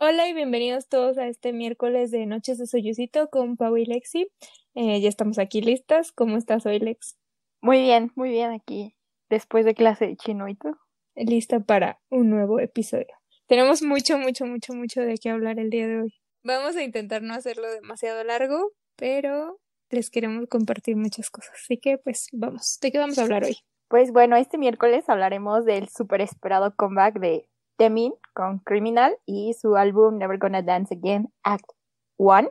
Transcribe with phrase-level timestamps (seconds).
[0.00, 4.30] Hola y bienvenidos todos a este miércoles de Noches de Soyucito con Pau y Lexi.
[4.76, 6.12] Eh, ya estamos aquí listas.
[6.12, 7.16] ¿Cómo estás hoy, Lex?
[7.60, 8.94] Muy bien, muy bien aquí,
[9.28, 10.78] después de clase de chino y todo.
[11.16, 13.08] Lista para un nuevo episodio.
[13.48, 16.14] Tenemos mucho, mucho, mucho, mucho de qué hablar el día de hoy.
[16.44, 19.58] Vamos a intentar no hacerlo demasiado largo, pero
[19.90, 21.54] les queremos compartir muchas cosas.
[21.56, 22.78] Así que, pues, vamos.
[22.80, 23.58] ¿De qué vamos a hablar hoy?
[23.88, 27.48] Pues bueno, este miércoles hablaremos del super esperado comeback de
[27.78, 31.70] Temin con Criminal y su álbum Never Gonna Dance Again Act
[32.18, 32.50] 1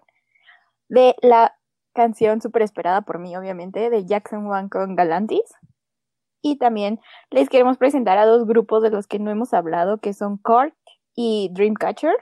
[0.89, 1.55] de la
[1.93, 5.53] canción super esperada por mí obviamente de Jackson One con Galantis.
[6.41, 10.13] Y también les queremos presentar a dos grupos de los que no hemos hablado que
[10.13, 10.73] son Cork
[11.15, 12.15] y Dreamcatcher.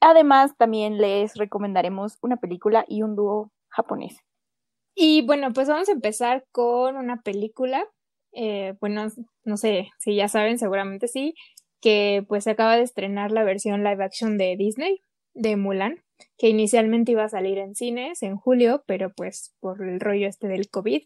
[0.00, 4.18] Además también les recomendaremos una película y un dúo japonés.
[4.94, 7.84] Y bueno pues vamos a empezar con una película.
[8.32, 9.06] Eh, bueno,
[9.44, 11.34] no sé si ya saben, seguramente sí,
[11.84, 15.02] que pues acaba de estrenar la versión live action de Disney
[15.34, 16.02] de Mulan,
[16.38, 20.48] que inicialmente iba a salir en cines en julio, pero pues por el rollo este
[20.48, 21.02] del COVID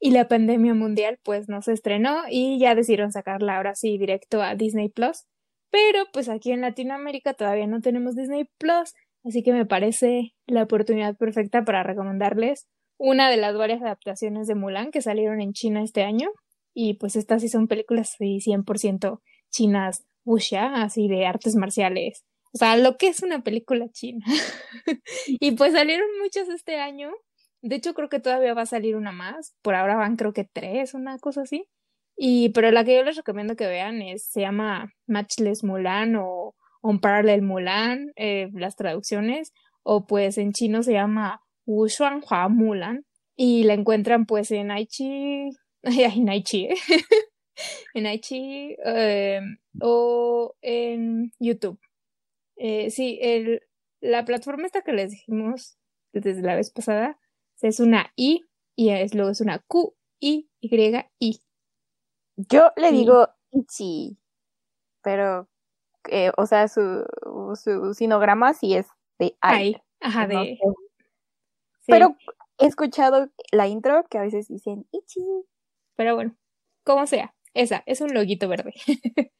[0.00, 4.40] y la pandemia mundial pues no se estrenó y ya decidieron sacarla ahora sí directo
[4.40, 5.26] a Disney Plus.
[5.70, 10.62] Pero pues aquí en Latinoamérica todavía no tenemos Disney Plus, así que me parece la
[10.62, 15.82] oportunidad perfecta para recomendarles una de las varias adaptaciones de Mulan que salieron en China
[15.82, 16.30] este año.
[16.72, 22.24] Y pues estas sí son películas 100% chinas wuxia, así de artes marciales.
[22.52, 24.24] O sea, lo que es una película china.
[25.26, 27.10] y pues salieron muchas este año.
[27.62, 29.54] De hecho, creo que todavía va a salir una más.
[29.62, 31.66] Por ahora van creo que tres, una cosa así.
[32.16, 36.54] Y, pero la que yo les recomiendo que vean es, se llama Matchless Mulan o
[36.82, 39.52] Unparallel Mulan, eh, las traducciones.
[39.82, 41.88] O pues en chino se llama Wu
[42.50, 43.04] Mulan.
[43.36, 45.50] Y la encuentran pues en Aichi,
[45.82, 46.76] en Aichi, ¿eh?
[47.94, 49.40] en Aichi eh,
[49.80, 51.78] o en YouTube.
[52.56, 53.62] Eh, sí, el,
[54.00, 55.78] la plataforma esta que les dijimos
[56.12, 57.18] desde la vez pasada
[57.60, 58.44] es una I
[58.76, 61.40] y es, luego es una Q, I, Y, I.
[62.36, 64.18] Yo le digo Ichi,
[65.02, 65.48] pero,
[66.10, 67.04] eh, o sea, su,
[67.54, 68.86] su sinograma sí es
[69.18, 69.76] de I.
[70.00, 70.58] ajá, de...
[71.86, 72.16] Pero
[72.58, 75.24] he escuchado la intro que a veces dicen Ichi.
[75.96, 76.36] Pero bueno,
[76.84, 77.35] como sea.
[77.56, 78.74] Esa, es un loguito verde.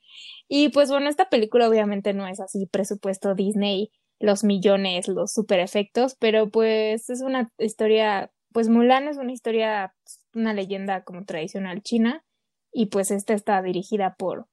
[0.49, 5.61] y pues bueno, esta película obviamente no es así presupuesto Disney, los millones, los super
[5.61, 9.95] efectos, pero pues es una historia, pues Mulan es una historia,
[10.35, 12.25] una leyenda como tradicional china
[12.73, 14.49] y pues esta está dirigida por,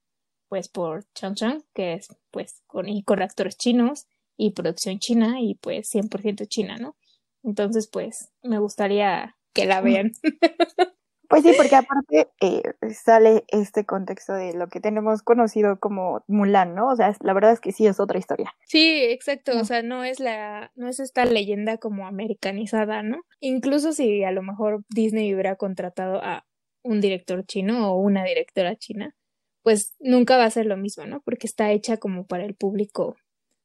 [0.48, 5.40] pues por Chang Chang, que es pues con, y con actores chinos y producción china
[5.40, 6.96] y pues 100% china, ¿no?
[7.42, 10.12] Entonces pues me gustaría que la vean.
[11.34, 12.62] Pues sí, porque aparte eh,
[12.94, 16.86] sale este contexto de lo que tenemos conocido como Mulan, ¿no?
[16.86, 18.54] O sea, la verdad es que sí es otra historia.
[18.66, 23.22] Sí, exacto, o sea, no es la, no es esta leyenda como americanizada, ¿no?
[23.40, 26.46] Incluso si a lo mejor Disney hubiera contratado a
[26.84, 29.16] un director chino o una directora china,
[29.64, 31.20] pues nunca va a ser lo mismo, ¿no?
[31.22, 33.16] Porque está hecha como para el público,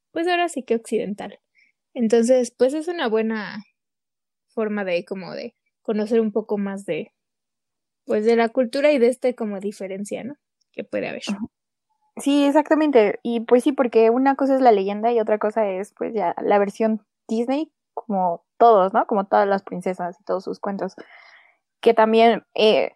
[0.10, 1.40] pues ahora sí que occidental.
[1.94, 3.64] Entonces, pues es una buena
[4.48, 5.54] forma de como de
[5.84, 7.12] conocer un poco más de
[8.10, 10.34] pues de la cultura y de este como diferencia, ¿no?
[10.72, 11.22] Que puede haber.
[12.18, 13.20] Sí, exactamente.
[13.22, 16.34] Y pues sí, porque una cosa es la leyenda y otra cosa es pues ya
[16.42, 19.06] la versión Disney, como todos, ¿no?
[19.06, 20.96] Como todas las princesas y todos sus cuentos.
[21.82, 22.94] Que también, eh,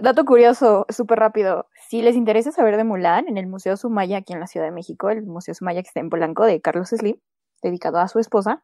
[0.00, 4.32] dato curioso, súper rápido, si les interesa saber de Mulan, en el Museo Sumaya aquí
[4.32, 7.20] en la Ciudad de México, el Museo Sumaya que está en Polanco de Carlos Slim,
[7.62, 8.62] dedicado a su esposa,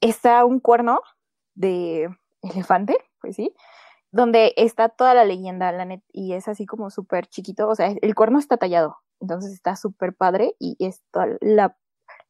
[0.00, 1.00] está un cuerno
[1.56, 2.08] de
[2.40, 3.52] elefante, pues sí,
[4.14, 7.92] donde está toda la leyenda, la net, y es así como súper chiquito, o sea,
[8.00, 11.76] el cuerno está tallado, entonces está súper padre y es toda la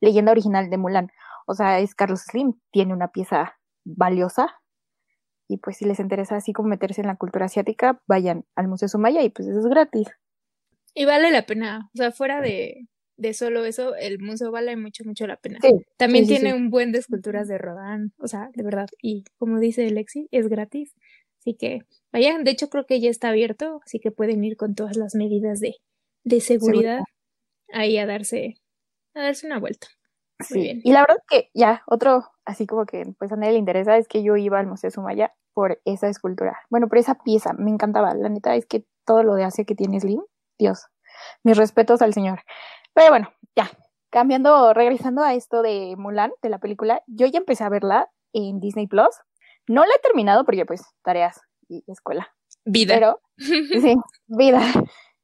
[0.00, 1.10] leyenda original de Mulan.
[1.46, 4.62] O sea, es Carlos Slim, tiene una pieza valiosa
[5.46, 8.88] y pues si les interesa así como meterse en la cultura asiática, vayan al Museo
[8.88, 10.08] Sumaya y pues eso es gratis.
[10.94, 15.04] Y vale la pena, o sea, fuera de, de solo eso, el museo vale mucho,
[15.04, 15.58] mucho la pena.
[15.98, 19.90] También tiene un buen de esculturas de Rodán, o sea, de verdad, y como dice
[19.90, 20.94] Lexi, es gratis.
[21.44, 21.80] Así que
[22.10, 25.14] vayan, de hecho creo que ya está abierto, así que pueden ir con todas las
[25.14, 25.76] medidas de,
[26.22, 27.00] de seguridad,
[27.70, 28.54] ahí a darse,
[29.14, 29.88] a darse una vuelta.
[30.40, 30.60] sí.
[30.60, 30.80] bien.
[30.82, 34.08] Y la verdad que ya, otro, así como que pues a nadie le interesa, es
[34.08, 36.58] que yo iba al Museo Sumaya por esa escultura.
[36.70, 38.14] Bueno, por esa pieza, me encantaba.
[38.14, 40.22] La neta es que todo lo de Asia que tiene Slim,
[40.58, 40.86] Dios,
[41.42, 42.40] mis respetos al señor.
[42.94, 43.70] Pero bueno, ya,
[44.10, 48.60] cambiando, regresando a esto de Mulan, de la película, yo ya empecé a verla en
[48.60, 49.14] Disney Plus.
[49.68, 52.28] No la he terminado porque pues tareas y escuela.
[52.64, 52.94] Vida.
[52.94, 53.96] Pero, sí,
[54.26, 54.60] vida.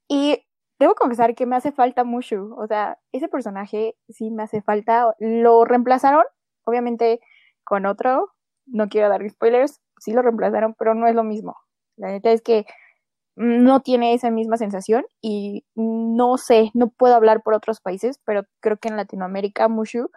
[0.09, 0.45] Y
[0.79, 2.55] debo confesar que me hace falta Mushu.
[2.59, 5.15] O sea, ese personaje sí me hace falta.
[5.19, 6.25] Lo reemplazaron,
[6.65, 7.21] obviamente,
[7.65, 8.33] con otro.
[8.67, 9.81] No quiero dar spoilers.
[9.99, 11.57] Sí lo reemplazaron, pero no es lo mismo.
[11.97, 12.67] La neta es que
[13.37, 18.43] no tiene esa misma sensación y no sé, no puedo hablar por otros países, pero
[18.61, 20.11] creo que en Latinoamérica Mushu,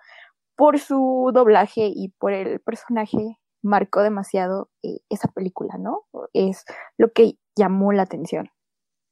[0.55, 6.05] por su doblaje y por el personaje, marcó demasiado eh, esa película, ¿no?
[6.33, 6.65] Es
[6.97, 8.49] lo que llamó la atención.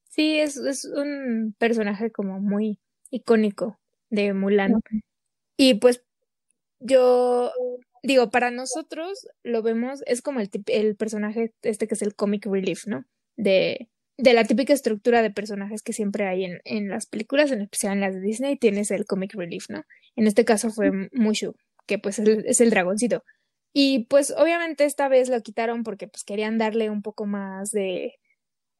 [0.09, 4.81] Sí, es, es un personaje como muy icónico de Mulan.
[5.57, 6.03] Y pues
[6.79, 7.51] yo
[8.03, 12.45] digo, para nosotros lo vemos, es como el, el personaje este que es el comic
[12.45, 13.05] relief, ¿no?
[13.37, 17.61] De, de la típica estructura de personajes que siempre hay en, en las películas, en
[17.61, 19.83] especial en las de Disney, tienes el comic relief, ¿no?
[20.15, 21.55] En este caso fue Mushu,
[21.87, 23.23] que pues es el dragoncito.
[23.73, 28.15] Y pues obviamente esta vez lo quitaron porque pues querían darle un poco más de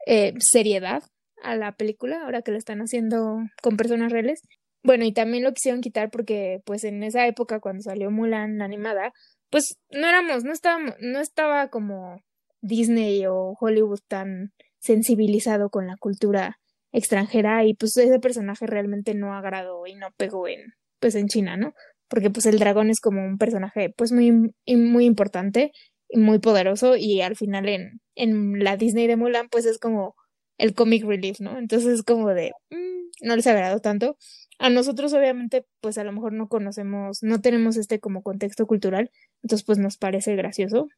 [0.05, 1.03] eh, seriedad
[1.43, 4.41] a la película, ahora que lo están haciendo con personas reales.
[4.83, 9.13] Bueno, y también lo quisieron quitar porque pues en esa época cuando salió Mulan animada,
[9.49, 12.21] pues no éramos, no estábamos, no estaba como
[12.61, 16.59] Disney o Hollywood tan sensibilizado con la cultura
[16.91, 21.57] extranjera y pues ese personaje realmente no agradó y no pegó en pues en China,
[21.57, 21.73] ¿no?
[22.11, 25.71] Porque pues el dragón es como un personaje pues muy, muy importante
[26.09, 30.15] y muy poderoso y al final en, en la Disney de Mulan pues es como
[30.57, 31.57] el comic relief, ¿no?
[31.57, 34.17] Entonces es como de, mm, no les ha agradado tanto.
[34.59, 39.09] A nosotros obviamente pues a lo mejor no conocemos, no tenemos este como contexto cultural,
[39.41, 40.89] entonces pues nos parece gracioso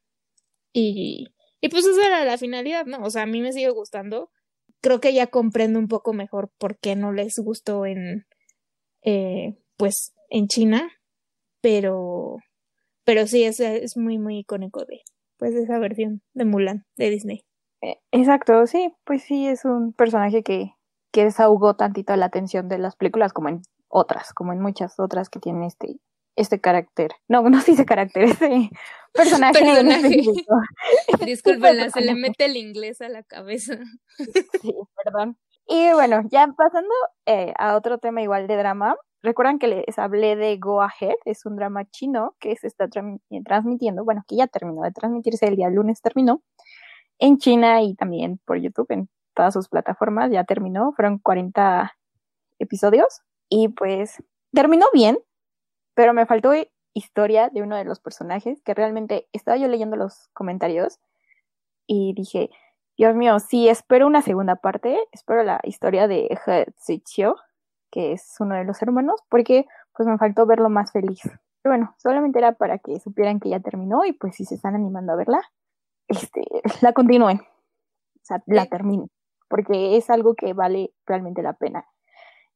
[0.73, 1.27] y,
[1.61, 3.03] y pues esa era la finalidad, ¿no?
[3.03, 4.31] O sea, a mí me sigue gustando.
[4.81, 8.25] Creo que ya comprendo un poco mejor por qué no les gustó en,
[9.03, 10.91] eh, pues, en China,
[11.63, 12.39] pero,
[13.05, 15.01] pero sí, es, es muy, muy icónico de,
[15.37, 17.45] pues, esa versión de Mulan, de Disney.
[17.81, 20.73] Eh, exacto, sí, pues sí, es un personaje que,
[21.13, 25.29] que desahogó tantito la atención de las películas como en otras, como en muchas otras
[25.29, 25.95] que tienen este,
[26.35, 27.11] este carácter.
[27.29, 28.69] No, no se dice carácter, este
[29.13, 29.59] personaje.
[29.59, 30.21] personaje.
[31.25, 33.77] Disculpenla, se le mete el inglés a la cabeza.
[34.17, 35.37] Sí, perdón.
[35.65, 36.93] Y bueno, ya pasando
[37.25, 41.45] eh, a otro tema igual de drama, Recuerdan que les hablé de Go Ahead, es
[41.45, 42.89] un drama chino que se está
[43.29, 46.43] eh, transmitiendo, bueno, que ya terminó de transmitirse, el día lunes terminó,
[47.19, 51.93] en China y también por YouTube, en todas sus plataformas, ya terminó, fueron 40
[52.59, 54.21] episodios y pues
[54.51, 55.17] terminó bien,
[55.93, 56.51] pero me faltó
[56.93, 60.99] historia de uno de los personajes que realmente estaba yo leyendo los comentarios
[61.87, 62.49] y dije,
[62.97, 66.65] Dios mío, sí, espero una segunda parte, espero la historia de He
[67.93, 71.21] que es uno de los hermanos, porque pues me faltó verlo más feliz.
[71.61, 74.73] Pero bueno, solamente era para que supieran que ya terminó y pues si se están
[74.73, 75.41] animando a verla,
[76.07, 76.43] este,
[76.81, 79.09] la continúen, o sea, la terminen,
[79.47, 81.85] porque es algo que vale realmente la pena.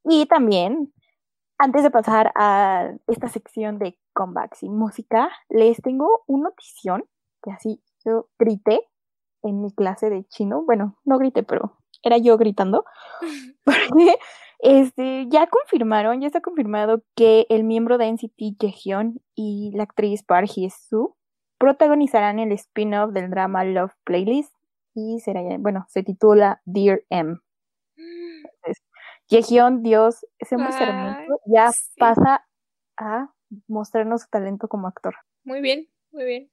[0.04, 0.92] Y también,
[1.60, 7.06] antes de pasar a esta sección de comebacks y música, les tengo una notición
[7.44, 8.88] que así yo grité
[9.44, 10.64] en mi clase de chino.
[10.64, 12.86] Bueno, no grité, pero era yo gritando.
[13.64, 14.18] Porque
[14.60, 20.24] este, ya confirmaron, ya está confirmado que el miembro de NCT Jaehyun y la actriz
[20.24, 21.16] Park Hye-soo
[21.58, 24.54] protagonizarán el spin-off del drama Love Playlist
[24.94, 27.38] y será, bueno, se titula Dear M.
[27.98, 28.84] Entonces,
[29.84, 32.46] Dios, ese hermoso, ya pasa
[32.98, 33.32] a
[33.68, 35.16] mostrarnos su talento como actor.
[35.44, 36.52] Muy bien, muy bien.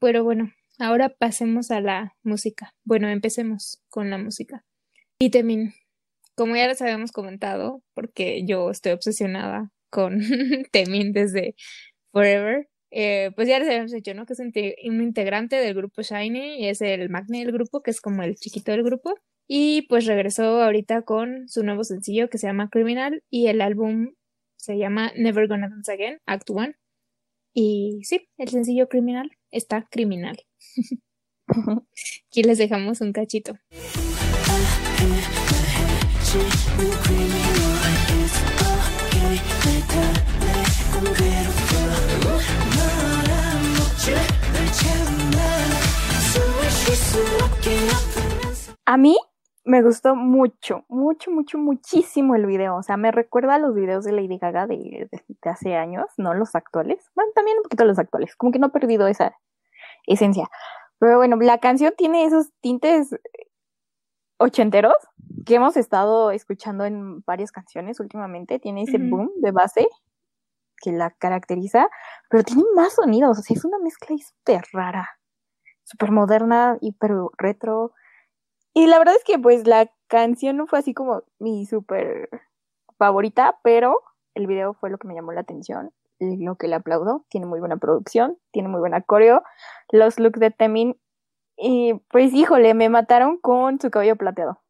[0.00, 2.74] Pero bueno, ahora pasemos a la música.
[2.84, 4.64] Bueno, empecemos con la música.
[5.18, 5.72] Y también
[6.36, 10.20] como ya les habíamos comentado, porque yo estoy obsesionada con
[10.72, 11.56] Temin desde
[12.12, 14.26] Forever, eh, pues ya les habíamos dicho, ¿no?
[14.26, 14.52] Que es un,
[15.02, 18.72] integrante del grupo Shiny y es el Magni del grupo, que es como el chiquito
[18.72, 19.14] del grupo.
[19.48, 24.14] Y pues regresó ahorita con su nuevo sencillo que se llama Criminal y el álbum
[24.56, 26.76] se llama Never Gonna Dance Again, Act One.
[27.54, 30.38] Y sí, el sencillo Criminal está criminal.
[32.28, 33.58] Aquí les dejamos un cachito.
[36.26, 36.28] A
[48.96, 49.16] mí
[49.64, 52.76] me gustó mucho, mucho, mucho, muchísimo el video.
[52.76, 55.08] O sea, me recuerda a los videos de Lady Gaga de,
[55.42, 57.10] hace años, no los actuales.
[57.14, 58.34] Bueno, también un poquito los actuales.
[58.34, 59.36] Como que no he perdido esa
[60.06, 60.48] esencia.
[60.98, 63.14] Pero bueno, la canción tiene esos tintes
[64.38, 64.96] ochenteros
[65.44, 68.58] que hemos estado escuchando en varias canciones últimamente.
[68.58, 69.88] Tiene ese boom de base
[70.82, 71.88] que la caracteriza,
[72.28, 73.38] pero tiene más sonidos.
[73.38, 75.08] O sea, es una mezcla súper rara,
[75.84, 77.92] súper moderna pero retro.
[78.74, 82.28] Y la verdad es que pues la canción no fue así como mi súper
[82.98, 84.00] favorita, pero
[84.34, 87.24] el video fue lo que me llamó la atención, lo que le aplaudo.
[87.30, 89.42] Tiene muy buena producción, tiene muy buena coreo.
[89.90, 90.98] Los looks de Temin,
[91.56, 94.62] y pues híjole, me mataron con su cabello plateado.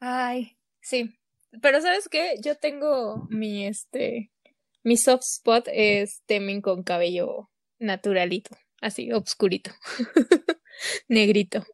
[0.00, 1.18] Ay, sí.
[1.62, 2.36] Pero ¿sabes qué?
[2.42, 4.30] Yo tengo mi, este,
[4.82, 9.70] mi soft spot es Temin con cabello naturalito, así, obscurito,
[11.08, 11.64] negrito.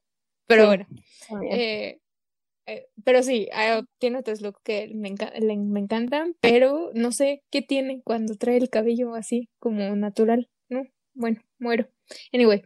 [0.47, 0.87] Pero bueno,
[1.51, 2.01] eh,
[2.67, 3.49] eh, pero sí,
[3.99, 9.15] tiene otros looks que me, encantan, pero no sé qué tiene cuando trae el cabello
[9.15, 10.85] así como natural, ¿no?
[11.15, 11.89] Bueno, muero.
[12.33, 12.63] Anyway,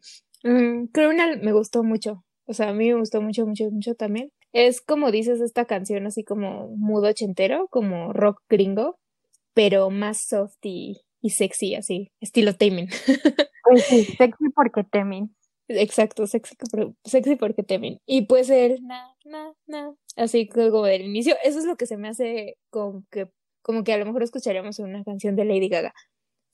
[0.47, 4.31] um, Criminal me gustó mucho, o sea, a mí me gustó mucho, mucho, mucho también.
[4.53, 8.99] Es como dices esta canción así como mudo ochentero, como rock gringo,
[9.55, 12.89] pero más soft y, sexy, así, estilo Tamin.
[13.69, 15.35] Pues sí, sexy porque Tamin.
[15.69, 16.55] Exacto, sexy,
[17.05, 17.99] sexy porque temen.
[18.07, 21.97] Y pues el na, na, na, así como del inicio, eso es lo que se
[21.97, 23.29] me hace como que,
[23.63, 25.93] como que a lo mejor escucharíamos una canción de Lady Gaga.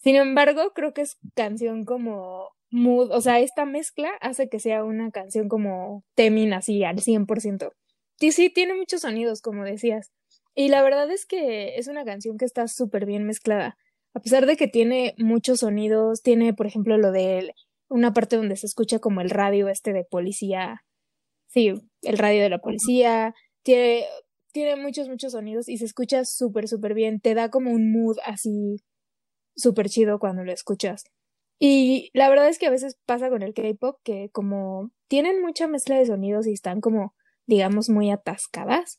[0.03, 4.85] Sin embargo, creo que es canción como mood, o sea, esta mezcla hace que sea
[4.85, 7.73] una canción como Temin así al 100%.
[8.19, 10.11] Sí, sí, tiene muchos sonidos, como decías.
[10.55, 13.77] Y la verdad es que es una canción que está súper bien mezclada.
[14.15, 17.53] A pesar de que tiene muchos sonidos, tiene, por ejemplo, lo del
[17.89, 20.83] una parte donde se escucha como el radio este de policía,
[21.49, 24.07] sí, el radio de la policía, tiene,
[24.53, 28.17] tiene muchos, muchos sonidos y se escucha súper, súper bien, te da como un mood
[28.25, 28.79] así
[29.57, 31.05] súper chido cuando lo escuchas.
[31.59, 35.69] Y la verdad es que a veces pasa con el K-Pop que como tienen mucha
[35.69, 37.15] mezcla de sonidos y están como,
[37.47, 38.99] digamos, muy atascadas,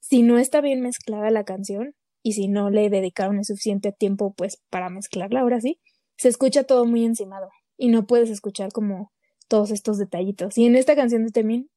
[0.00, 4.34] si no está bien mezclada la canción y si no le dedicaron el suficiente tiempo
[4.34, 5.80] pues para mezclarla ahora sí,
[6.16, 9.12] se escucha todo muy encimado y no puedes escuchar como
[9.48, 10.58] todos estos detallitos.
[10.58, 11.70] Y en esta canción de Temin,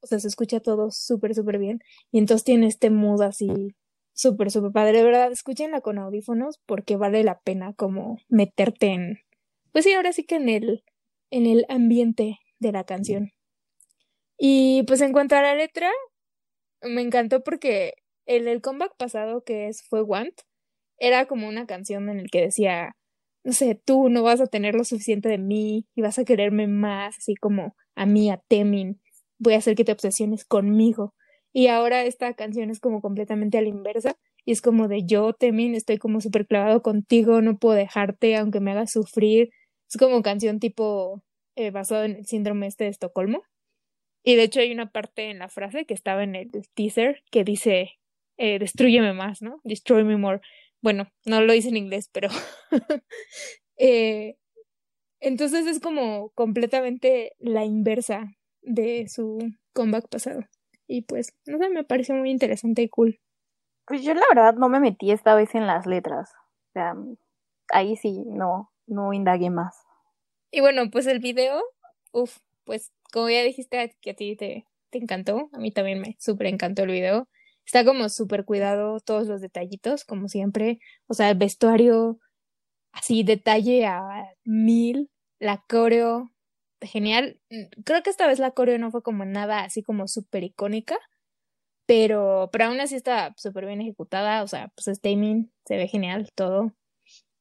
[0.00, 1.80] o sea, se escucha todo súper, súper bien.
[2.10, 3.74] Y entonces tiene este mood así
[4.14, 4.98] súper, súper padre.
[4.98, 9.18] De verdad, escúchenla con audífonos porque vale la pena como meterte en,
[9.72, 10.84] pues sí, ahora sí que en el,
[11.30, 13.32] en el ambiente de la canción.
[14.38, 15.90] Y pues en cuanto a la letra,
[16.82, 17.94] me encantó porque
[18.26, 20.34] el, el comeback pasado que es fue Want,
[20.98, 22.94] era como una canción en el que decía
[23.44, 26.66] no sé, tú no vas a tener lo suficiente de mí y vas a quererme
[26.66, 29.00] más, así como a mí, a Temin,
[29.38, 31.14] voy a hacer que te obsesiones conmigo.
[31.54, 35.32] Y ahora esta canción es como completamente a la inversa y es como de yo,
[35.34, 39.50] Temin, estoy como súper clavado contigo, no puedo dejarte aunque me hagas sufrir.
[39.88, 41.22] Es como canción tipo
[41.54, 43.44] eh, basado en el síndrome este de Estocolmo.
[44.24, 47.44] Y de hecho hay una parte en la frase que estaba en el teaser que
[47.44, 47.92] dice,
[48.36, 49.60] eh, destruyeme más, ¿no?
[49.62, 50.40] Destroy me more.
[50.82, 52.28] Bueno, no lo hice en inglés, pero...
[53.78, 54.36] eh,
[55.20, 59.38] entonces es como completamente la inversa de su
[59.72, 60.42] comeback pasado.
[60.94, 63.18] Y pues, no sé, me pareció muy interesante y cool.
[63.84, 66.30] Pues yo la verdad no me metí esta vez en las letras.
[66.68, 66.94] O sea,
[67.70, 69.74] ahí sí, no, no indagué más.
[70.52, 71.60] Y bueno, pues el video,
[72.12, 76.16] uff, pues como ya dijiste que a ti te, te encantó, a mí también me
[76.20, 77.26] súper encantó el video.
[77.66, 80.78] Está como súper cuidado todos los detallitos, como siempre.
[81.08, 82.20] O sea, el vestuario,
[82.92, 85.10] así, detalle a mil.
[85.40, 86.30] La coreo,
[86.86, 87.40] genial.
[87.50, 90.98] Mm, creo que esta vez la coreo no fue como nada así como súper icónica.
[91.86, 94.42] Pero, pero aún así está súper bien ejecutada.
[94.42, 95.16] O sea, pues este
[95.66, 96.72] se ve genial todo.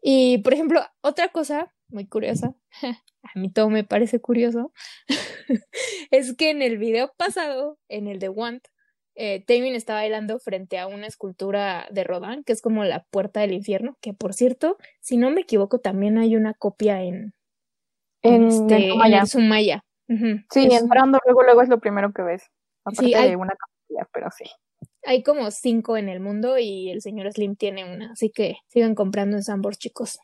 [0.01, 2.55] Y, por ejemplo, otra cosa muy curiosa,
[3.23, 4.73] a mí todo me parece curioso,
[6.11, 8.65] es que en el video pasado, en el de Want,
[9.15, 13.53] eh, está bailando frente a una escultura de Rodin, que es como la puerta del
[13.53, 17.33] infierno, que por cierto, si no me equivoco, también hay una copia en,
[18.23, 19.83] en, este, Sumaya.
[20.07, 22.43] Sí, entrando luego, luego es lo primero que ves.
[22.83, 24.45] Aparte sí, hay, una copia, pero sí.
[25.05, 28.95] Hay como cinco en el mundo y el señor Slim tiene una, así que sigan
[28.95, 30.19] comprando en Sambors, chicos.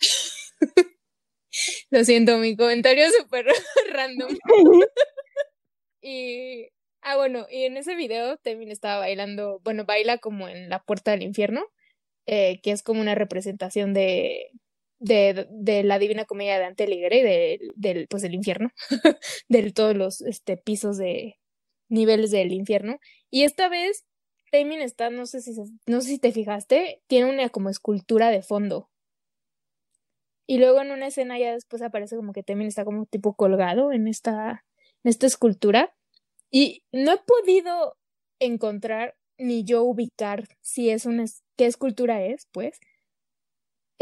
[1.90, 3.46] lo siento, mi comentario es súper
[3.92, 4.36] random.
[6.02, 6.68] y
[7.02, 11.10] Ah, bueno, y en ese video también estaba bailando, bueno, baila como en la puerta
[11.10, 11.64] del infierno,
[12.26, 14.52] eh, que es como una representación de,
[15.02, 18.70] de, de la Divina Comedia de Dante Alighieri, de, del, pues del infierno,
[19.48, 21.38] de todos los este, pisos de
[21.88, 22.98] niveles del infierno.
[23.28, 24.04] Y esta vez,
[24.52, 25.54] Taemin está, no sé si,
[25.86, 28.90] no sé si te fijaste, tiene una como escultura de fondo.
[30.46, 33.92] Y luego en una escena ya después aparece como que Taemin está como tipo colgado
[33.92, 34.64] en esta,
[35.02, 35.94] en esta escultura.
[36.50, 37.96] Y no he podido
[38.38, 41.24] encontrar ni yo ubicar si es una,
[41.56, 42.78] qué escultura es, pues.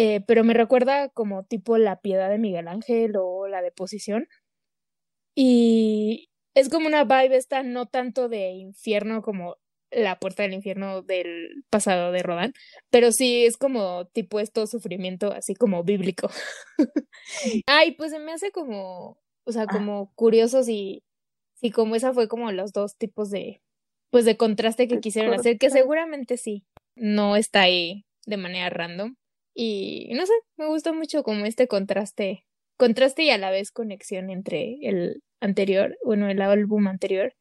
[0.02, 4.28] Eh, pero me recuerda como tipo la piedad de Miguel Ángel o la deposición.
[5.34, 9.58] Y, es como una vibe esta, no tanto de infierno como
[9.90, 12.54] la puerta del infierno del pasado de Rodán,
[12.88, 16.30] pero sí es como tipo esto sufrimiento así como bíblico.
[17.66, 19.70] Ay, pues se me hace como, o sea, ah.
[19.70, 21.04] como curioso si,
[21.52, 23.60] si como esa fue como los dos tipos de,
[24.08, 26.64] pues de contraste que quisieron hacer, que seguramente sí,
[26.94, 29.16] no está ahí de manera random.
[29.54, 32.44] Y no sé, me gusta mucho como este contraste,
[32.76, 37.34] contraste y a la vez conexión entre el anterior, bueno, el álbum anterior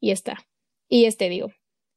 [0.00, 0.46] y esta.
[0.88, 1.52] Y este digo.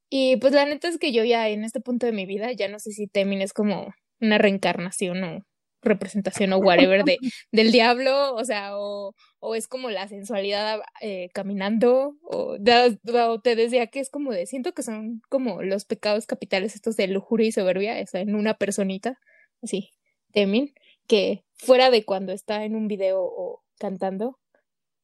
[0.09, 2.69] Y pues la neta es que yo ya en este punto de mi vida ya
[2.69, 5.43] no sé si Temin es como una reencarnación o
[5.81, 7.17] representación o whatever de,
[7.51, 13.87] del diablo, o sea, o, o es como la sensualidad eh, caminando, o, te decía
[13.87, 17.51] que es como de, siento que son como los pecados capitales estos de lujuria y
[17.51, 19.19] soberbia, o en una personita,
[19.63, 19.91] así,
[20.33, 20.73] Temin,
[21.07, 24.39] que fuera de cuando está en un video o cantando,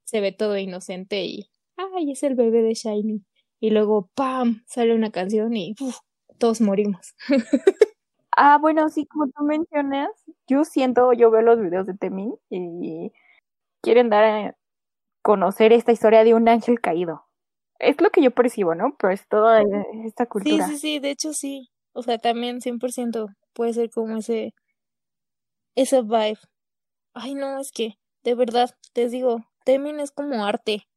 [0.06, 3.24] se ve todo inocente y, ay, es el bebé de Shiny.
[3.60, 5.76] Y luego, ¡pam!, sale una canción y
[6.38, 7.16] todos morimos.
[8.38, 10.10] ah, bueno, sí, como tú mencionas,
[10.48, 13.12] yo siento, yo veo los videos de Temin y
[13.82, 14.58] quieren dar a
[15.22, 17.26] conocer esta historia de un ángel caído.
[17.80, 18.96] Es lo que yo percibo, ¿no?
[19.00, 19.64] Pero es toda
[20.06, 20.68] esta cultura.
[20.68, 21.70] Sí, sí, sí, de hecho sí.
[21.96, 24.54] O sea, también 100% puede ser como ese,
[25.76, 26.40] ese vibe.
[27.14, 30.88] Ay, no, es que, de verdad, te digo, Temin es como arte.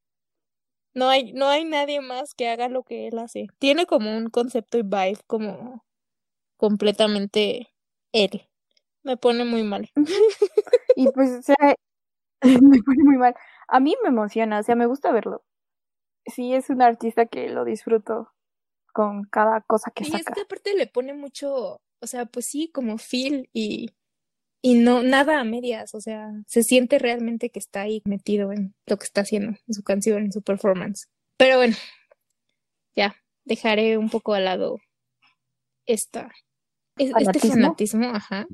[0.95, 3.49] No hay, no hay nadie más que haga lo que él hace.
[3.59, 5.85] Tiene como un concepto y vibe como
[6.59, 7.69] completamente
[8.13, 8.49] él.
[9.05, 9.91] Me pone muy mal.
[10.97, 11.57] y pues, o sea,
[12.43, 13.35] me pone muy mal.
[13.69, 15.45] A mí me emociona, o sea, me gusta verlo.
[16.27, 18.31] Sí, es un artista que lo disfruto
[18.97, 20.17] con cada cosa que saca.
[20.17, 23.91] Y es que aparte le pone mucho, o sea, pues sí, como feel y
[24.63, 28.75] y no nada a medias, o sea, se siente realmente que está ahí metido en
[28.87, 31.09] lo que está haciendo, en su canción, en su performance.
[31.37, 31.77] Pero bueno,
[32.97, 34.79] ya, dejaré un poco al lado
[35.85, 36.33] esta,
[36.97, 38.47] este fanatismo, ajá,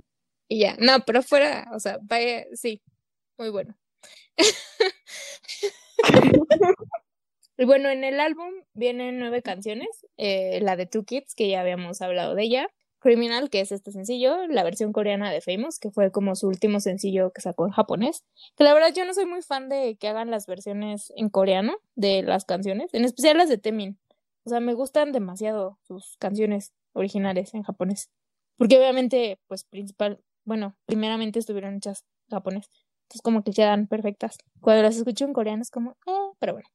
[0.48, 2.82] y ya, no, pero fuera, o sea, vaya, sí,
[3.38, 3.78] muy bueno.
[7.62, 11.60] y bueno, en el álbum vienen nueve canciones, eh, la de Two Kids, que ya
[11.60, 15.92] habíamos hablado de ella, Criminal, que es este sencillo, la versión coreana de Famous, que
[15.92, 18.24] fue como su último sencillo que sacó en japonés.
[18.56, 21.76] Que la verdad yo no soy muy fan de que hagan las versiones en coreano
[21.94, 23.96] de las canciones, en especial las de Temin.
[24.42, 28.10] O sea, me gustan demasiado sus canciones originales en japonés.
[28.56, 32.68] Porque obviamente, pues principal, bueno, primeramente estuvieron hechas en japonés.
[33.02, 34.38] Entonces como que quedan perfectas.
[34.60, 36.68] Cuando las escucho en coreano es como, eh, pero bueno.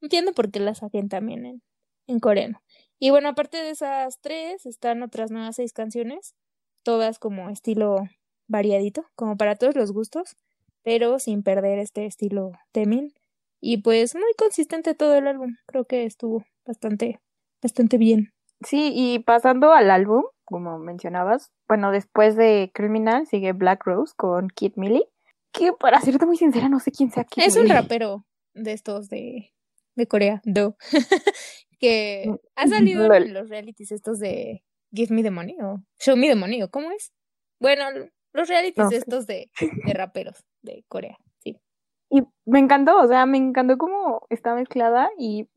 [0.00, 1.62] Entiendo por qué las hacen también en,
[2.06, 2.62] en coreano.
[2.98, 6.34] Y bueno, aparte de esas tres, están otras nuevas seis canciones,
[6.82, 8.02] todas como estilo
[8.46, 10.36] variadito, como para todos los gustos,
[10.82, 13.12] pero sin perder este estilo Temin.
[13.60, 17.20] Y pues muy consistente todo el álbum, creo que estuvo bastante,
[17.62, 18.32] bastante bien.
[18.62, 24.48] Sí, y pasando al álbum, como mencionabas, bueno, después de Criminal sigue Black Rose con
[24.48, 25.08] Kid Millie,
[25.52, 29.08] que para serte muy sincera no sé quién sea Kid Es un rapero de estos
[29.08, 29.52] de,
[30.00, 30.76] de Corea, Do.
[31.78, 36.16] que mm, ha salido en los realities estos de Give Me the Money o Show
[36.16, 37.12] Me the Money o cómo es.
[37.60, 37.84] Bueno,
[38.32, 39.50] los realities estos de,
[39.86, 41.60] de raperos de Corea, sí.
[42.10, 45.48] Y me encantó, o sea, me encantó cómo está mezclada y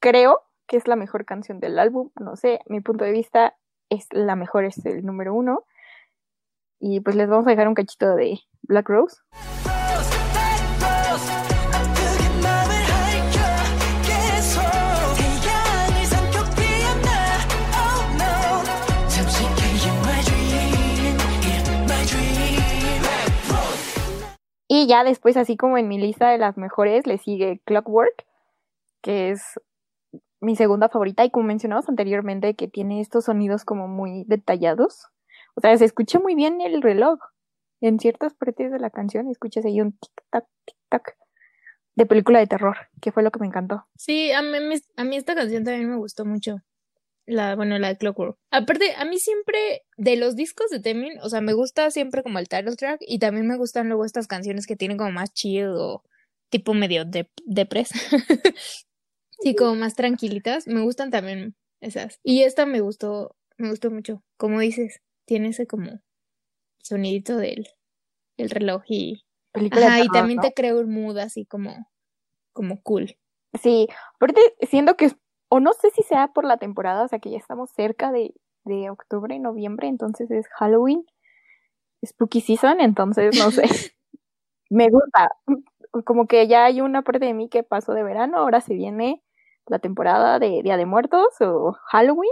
[0.00, 3.56] creo que es la mejor canción del álbum, no sé, mi punto de vista
[3.90, 5.64] es la mejor, es el número uno.
[6.80, 9.16] Y pues les vamos a dejar un cachito de Black Rose.
[24.68, 28.26] Y ya después, así como en mi lista de las mejores, le sigue Clockwork,
[29.00, 29.58] que es
[30.40, 35.06] mi segunda favorita y como mencionamos anteriormente, que tiene estos sonidos como muy detallados.
[35.54, 37.18] O sea, se escucha muy bien el reloj.
[37.80, 41.14] En ciertas partes de la canción escuchas ahí un tic-tac, tic-tac
[41.94, 43.86] de película de terror, que fue lo que me encantó.
[43.96, 44.58] Sí, a mí,
[44.96, 46.56] a mí esta canción también me gustó mucho
[47.28, 48.36] la, bueno, la de Clockwork.
[48.50, 52.38] Aparte, a mí siempre, de los discos de Temin, o sea, me gusta siempre como
[52.38, 55.68] el title track y también me gustan luego estas canciones que tienen como más chill
[55.68, 56.02] o
[56.50, 57.90] tipo medio de depres.
[59.42, 60.66] sí, como más tranquilitas.
[60.66, 62.18] Me gustan también esas.
[62.22, 64.22] Y esta me gustó, me gustó mucho.
[64.38, 66.00] Como dices, tiene ese como
[66.82, 67.68] sonidito del,
[68.36, 69.22] del reloj y...
[69.52, 71.90] Ajá, y también te creo un mood así como,
[72.52, 73.18] como cool.
[73.60, 75.16] Sí, aparte siento que es
[75.48, 78.34] o no sé si sea por la temporada, o sea que ya estamos cerca de,
[78.64, 81.04] de octubre, noviembre, entonces es Halloween,
[82.04, 83.62] Spooky Season, entonces no sé.
[84.70, 85.30] Me gusta.
[86.04, 89.22] como que ya hay una parte de mí que pasó de verano, ahora se viene
[89.66, 92.30] la temporada de Día de Muertos o Halloween,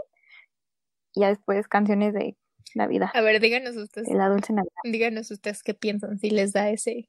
[1.15, 2.37] y ya después canciones de
[2.75, 3.11] Navidad.
[3.15, 4.09] A ver, díganos ustedes.
[4.09, 4.73] De la dulce Navidad.
[4.85, 7.09] Díganos ustedes qué piensan, si les da ese,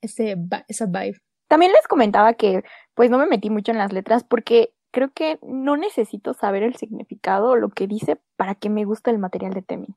[0.00, 0.36] ese,
[0.68, 1.20] esa vibe.
[1.48, 2.62] También les comentaba que
[2.94, 6.76] pues no me metí mucho en las letras porque creo que no necesito saber el
[6.76, 9.96] significado o lo que dice para que me guste el material de Temi.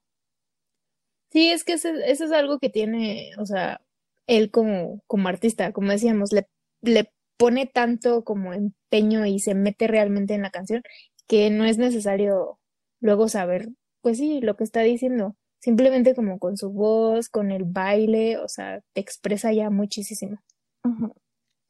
[1.31, 3.81] Sí, es que eso, es algo que tiene, o sea,
[4.25, 6.47] él como, como artista, como decíamos, le,
[6.81, 10.81] le pone tanto como empeño y se mete realmente en la canción
[11.27, 12.59] que no es necesario
[13.01, 13.69] luego saber,
[14.01, 15.35] pues sí, lo que está diciendo.
[15.59, 20.37] Simplemente como con su voz, con el baile, o sea, te expresa ya muchísimo.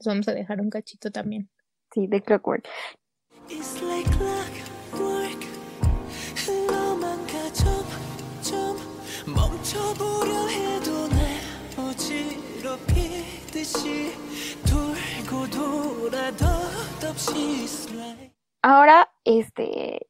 [0.06, 1.50] vamos a dejar un cachito también.
[1.94, 2.68] Sí, de Clockwork.
[18.64, 20.08] Ahora, este,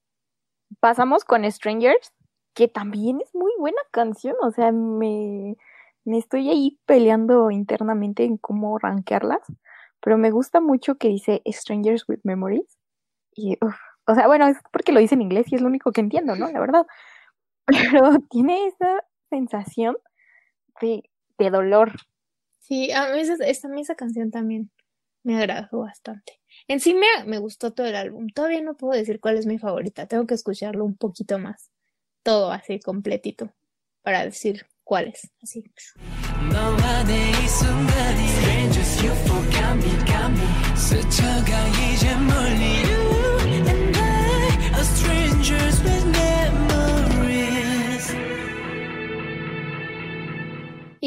[0.79, 2.13] pasamos con Strangers,
[2.53, 5.57] que también es muy buena canción, o sea, me,
[6.05, 9.41] me estoy ahí peleando internamente en cómo rankearlas,
[9.99, 12.77] pero me gusta mucho que dice Strangers with Memories,
[13.35, 16.01] y, o sea, bueno, es porque lo dice en inglés y es lo único que
[16.01, 16.49] entiendo, ¿no?
[16.49, 16.85] La verdad,
[17.65, 19.97] pero tiene esa sensación
[20.81, 21.91] de, de dolor.
[22.59, 24.71] Sí, a mí esa, esa canción también
[25.23, 26.39] me agradó bastante.
[26.67, 28.27] En sí me, me gustó todo el álbum.
[28.29, 30.07] Todavía no puedo decir cuál es mi favorita.
[30.07, 31.71] Tengo que escucharlo un poquito más.
[32.23, 33.51] Todo así completito.
[34.01, 35.31] Para decir cuál es.
[35.41, 35.63] Así.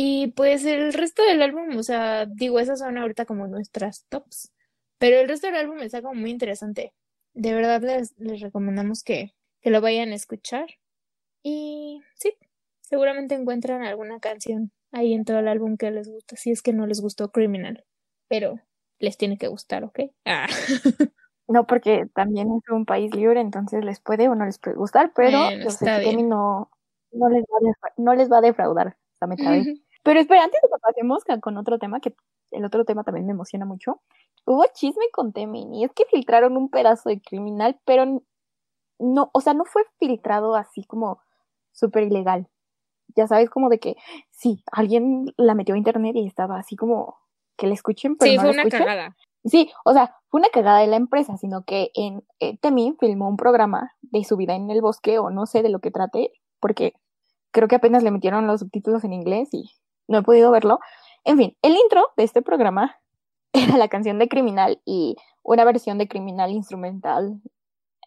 [0.01, 4.53] Y pues el resto del álbum, o sea, digo, esas son ahorita como nuestras tops.
[4.97, 6.95] Pero el resto del álbum está como muy interesante.
[7.35, 10.69] De verdad les, les recomendamos que, que lo vayan a escuchar.
[11.43, 12.33] Y sí,
[12.81, 16.73] seguramente encuentran alguna canción ahí en todo el álbum que les gusta, si es que
[16.73, 17.85] no les gustó Criminal.
[18.29, 18.61] Pero
[19.01, 19.99] les tiene que gustar, ¿ok?
[20.25, 20.47] Ah.
[21.51, 25.13] No, porque también es un país libre, entonces les puede o no les puede gustar,
[25.17, 26.71] pero yo sé que no,
[27.11, 28.99] no, les va a no les va a defraudar.
[30.03, 32.15] Pero espera, antes de que pasemos con otro tema, que
[32.51, 34.01] el otro tema también me emociona mucho,
[34.45, 38.23] hubo chisme con Temin y es que filtraron un pedazo de criminal, pero
[38.99, 41.21] no, o sea, no fue filtrado así como
[41.73, 42.49] súper ilegal.
[43.17, 43.97] Ya sabes, como de que
[44.31, 47.19] sí, alguien la metió a internet y estaba así como
[47.57, 49.17] que le escuchen, pero sí, fue una cagada.
[49.45, 53.29] Sí, o sea, fue una cagada de la empresa, sino que en eh, Temin filmó
[53.29, 56.33] un programa de su vida en el bosque o no sé de lo que trate,
[56.61, 56.95] porque
[57.51, 59.71] creo que apenas le metieron los subtítulos en inglés y
[60.09, 60.81] no he podido verlo.
[61.25, 62.99] En fin, el intro de este programa
[63.53, 67.41] era la canción de Criminal y una versión de Criminal instrumental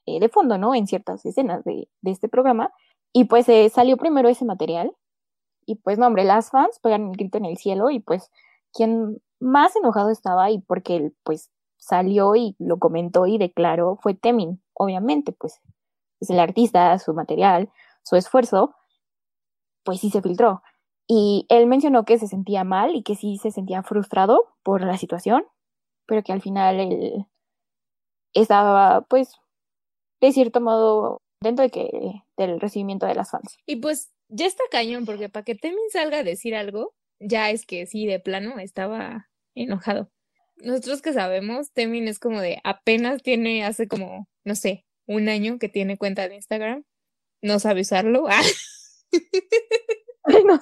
[0.05, 0.75] eh, de fondo, ¿no?
[0.75, 2.73] En ciertas escenas de, este programa.
[3.13, 4.95] Y pues eh, salió primero ese material.
[5.65, 8.31] Y pues, no, hombre, las fans pegan el grito en el cielo y pues
[8.73, 14.13] quien más enojado estaba y porque él pues salió y lo comentó y declaró fue
[14.13, 15.59] Temin, obviamente, pues
[16.19, 17.69] es el artista, su material,
[18.03, 18.75] su esfuerzo,
[19.83, 20.61] pues sí se filtró.
[21.13, 24.97] Y él mencionó que se sentía mal y que sí se sentía frustrado por la
[24.97, 25.45] situación,
[26.05, 27.25] pero que al final él
[28.33, 29.33] estaba, pues,
[30.21, 33.57] de cierto modo, dentro de que, del recibimiento de las fans.
[33.65, 37.65] Y pues ya está cañón, porque para que Temin salga a decir algo, ya es
[37.65, 40.09] que sí, de plano, estaba enojado.
[40.63, 45.59] Nosotros que sabemos, Temin es como de apenas tiene, hace como, no sé, un año
[45.59, 46.85] que tiene cuenta de Instagram,
[47.41, 48.27] no sabe usarlo.
[50.45, 50.59] no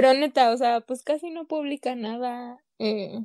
[0.00, 2.58] Pero neta, o sea, pues casi no publica nada.
[2.78, 3.20] Eh,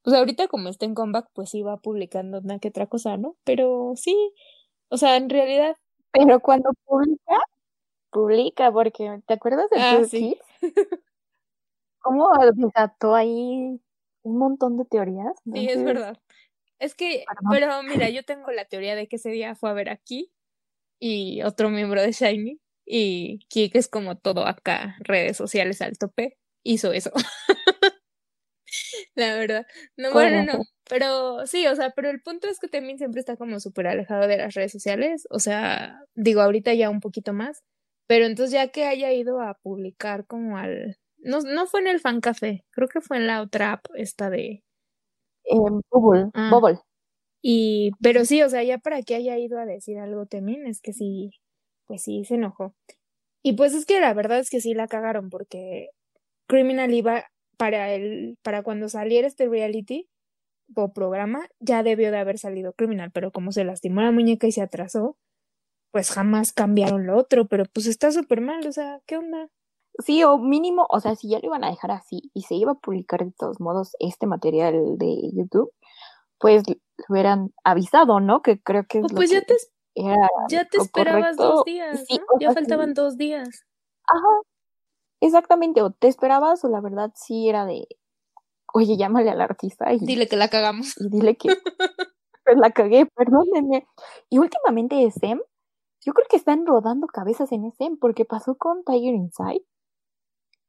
[0.00, 3.36] pues ahorita como está en comeback, pues iba publicando una que otra cosa, ¿no?
[3.44, 4.32] Pero sí,
[4.88, 5.76] o sea, en realidad.
[6.12, 7.38] Pero cuando publica,
[8.10, 10.38] publica, porque ¿te acuerdas de ah, sí.
[12.00, 13.78] ¿Cómo desató ahí
[14.22, 15.34] un montón de teorías?
[15.52, 16.18] Sí, es verdad.
[16.78, 19.90] Es que, pero mira, yo tengo la teoría de que ese día fue a ver
[19.90, 20.32] aquí
[20.98, 26.38] y otro miembro de Shiny y Kik es como todo acá, redes sociales al tope,
[26.62, 27.10] hizo eso.
[29.14, 29.66] La verdad.
[29.96, 30.64] No, bueno, no.
[30.88, 34.28] Pero sí, o sea, pero el punto es que también siempre está como súper alejado
[34.28, 35.26] de las redes sociales.
[35.30, 37.62] O sea, digo, ahorita ya un poquito más.
[38.06, 40.96] Pero entonces ya que haya ido a publicar como al...
[41.18, 44.30] No, no fue en el fan café, creo que fue en la otra app esta
[44.30, 44.62] de...
[45.44, 46.50] En Bubble, ah.
[46.52, 46.78] Bubble.
[47.42, 50.80] Y, pero sí, o sea, ya para que haya ido a decir algo también, es
[50.80, 51.30] que sí,
[51.86, 52.74] pues sí, se enojó.
[53.42, 55.90] Y pues es que la verdad es que sí la cagaron porque
[56.46, 57.24] Criminal iba
[57.56, 60.08] para el, para cuando saliera este reality
[60.74, 64.52] o programa, ya debió de haber salido criminal, pero como se lastimó la muñeca y
[64.52, 65.16] se atrasó,
[65.92, 69.48] pues jamás cambiaron lo otro, pero pues está súper mal, o sea, ¿qué onda?
[70.04, 72.72] Sí, o mínimo, o sea, si ya lo iban a dejar así y se iba
[72.72, 75.72] a publicar de todos modos este material de YouTube,
[76.38, 76.74] pues lo
[77.08, 78.42] hubieran avisado, ¿no?
[78.42, 79.54] Que creo que es pues ya te,
[80.48, 82.40] ya te esperabas dos días, ¿no?
[82.40, 83.64] Ya faltaban dos días.
[84.08, 84.40] Ajá,
[85.20, 87.88] exactamente, o te esperabas o la verdad sí era de,
[88.72, 90.94] oye, llámale al artista y dile que la cagamos.
[91.00, 91.48] Y dile que
[92.44, 93.86] pues la cagué, perdónenme.
[94.30, 95.40] Y últimamente SM,
[96.04, 99.64] yo creo que están rodando cabezas en SM, porque pasó con Tiger Inside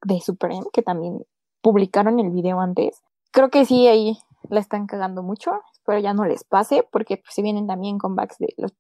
[0.04, 1.26] de Supreme, que también
[1.62, 3.02] publicaron el video antes.
[3.32, 4.18] Creo que sí, ahí
[4.50, 5.52] la están cagando mucho.
[5.74, 8.74] Espero ya no les pase, porque pues, se vienen también comebacks de los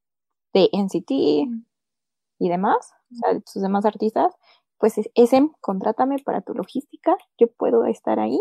[0.53, 1.11] de NCT
[2.39, 4.33] y demás, o sea, sus demás artistas.
[4.77, 7.15] Pues SM, contrátame para tu logística.
[7.39, 8.39] Yo puedo estar ahí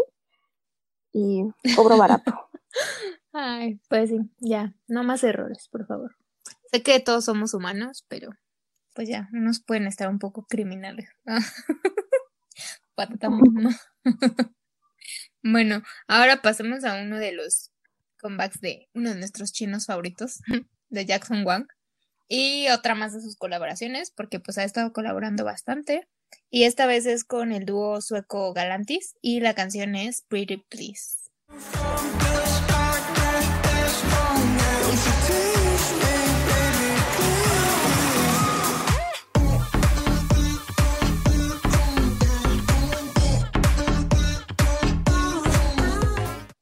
[1.12, 2.32] y cobro barato.
[3.32, 6.16] Ay, pues sí, ya, no más errores, por favor.
[6.70, 8.30] Sé que todos somos humanos, pero
[8.94, 11.10] pues ya, unos pueden estar un poco criminales.
[15.42, 17.70] bueno, ahora pasemos a uno de los
[18.18, 20.40] comebacks de uno de nuestros chinos favoritos,
[20.88, 21.66] de Jackson Wang.
[22.28, 26.08] Y otra más de sus colaboraciones, porque pues ha estado colaborando bastante.
[26.50, 31.30] Y esta vez es con el dúo sueco Galantis y la canción es Pretty Please.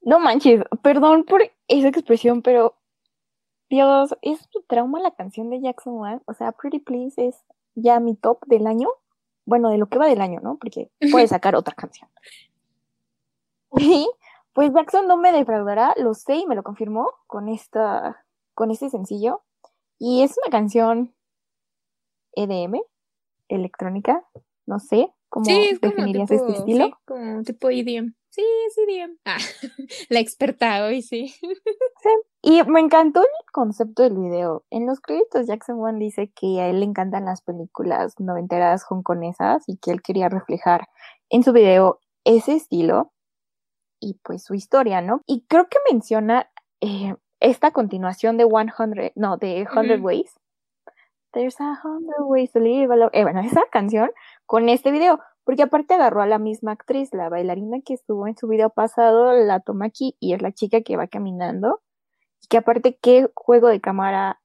[0.02, 2.76] No manches, perdón por esa expresión, pero
[3.74, 6.22] Dios, es tu trauma la canción de Jackson Wang.
[6.26, 8.88] O sea, Pretty Please es ya mi top del año.
[9.46, 10.58] Bueno, de lo que va del año, ¿no?
[10.58, 12.08] Porque puede sacar otra canción.
[13.76, 14.08] Y
[14.52, 18.90] pues Jackson no me defraudará, lo sé y me lo confirmó con esta, con este
[18.90, 19.42] sencillo.
[19.98, 21.12] Y es una canción
[22.36, 22.80] EDM,
[23.48, 24.24] electrónica,
[24.66, 26.86] no sé cómo definirías este estilo.
[26.86, 28.14] Sí, como tipo EDM.
[28.30, 29.18] Sí, es EDM.
[29.24, 29.38] Ah,
[30.08, 31.28] la experta hoy, sí.
[31.28, 32.10] sí.
[32.46, 34.66] Y me encantó el concepto del video.
[34.68, 39.64] En los créditos Jackson Wang dice que a él le encantan las películas noventeras hongkonesas
[39.66, 40.86] y que él quería reflejar
[41.30, 43.14] en su video ese estilo
[43.98, 45.22] y pues su historia, ¿no?
[45.26, 46.50] Y creo que menciona
[46.82, 50.38] eh, esta continuación de 100, no, de 100 Ways.
[51.32, 54.10] There's a hundred ways to live Eh, bueno, esa canción
[54.44, 55.18] con este video.
[55.44, 59.32] Porque aparte agarró a la misma actriz, la bailarina que estuvo en su video pasado,
[59.32, 61.80] la toma aquí y es la chica que va caminando.
[62.44, 64.40] Y que aparte, qué juego de cámara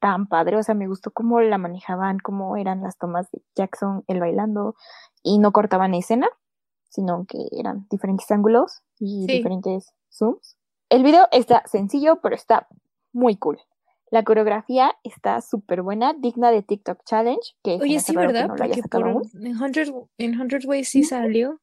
[0.00, 0.56] tan padre.
[0.56, 4.74] O sea, me gustó cómo la manejaban, cómo eran las tomas de Jackson, el bailando,
[5.22, 6.28] y no cortaban escena,
[6.88, 10.56] sino que eran diferentes ángulos y diferentes zooms.
[10.88, 12.66] El video está sencillo, pero está
[13.12, 13.58] muy cool.
[14.10, 17.54] La coreografía está súper buena, digna de TikTok Challenge.
[17.62, 18.48] Que Oye, sí, ¿verdad?
[18.48, 19.06] Porque por
[20.16, 21.60] en 100, Ways sí salió.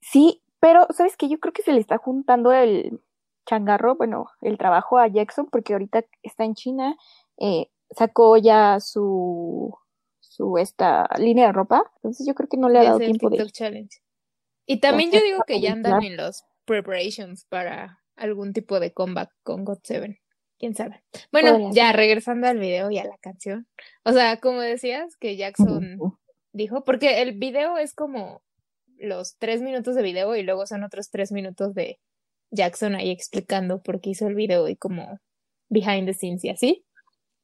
[0.00, 1.28] Sí, pero ¿sabes qué?
[1.28, 3.02] Yo creo que se le está juntando el
[3.46, 6.96] changarro, bueno, el trabajo a Jackson, porque ahorita está en China,
[7.38, 9.74] eh, sacó ya su
[10.20, 13.52] su esta línea de ropa, entonces yo creo que no le ha dado tiempo TikTok
[13.52, 13.96] Challenge.
[14.66, 19.30] Y también yo digo que ya andan en los preparations para algún tipo de comeback
[19.44, 20.20] con God 7
[20.58, 21.02] quién sabe.
[21.30, 23.66] Bueno, ya regresando al video y a la canción.
[24.04, 25.98] O sea, como decías que Jackson
[26.52, 28.42] dijo, porque el video es como
[28.96, 31.98] los tres minutos de video y luego son otros tres minutos de
[32.54, 35.18] Jackson ahí explicando por qué hizo el video y como
[35.68, 36.84] behind the scenes y así.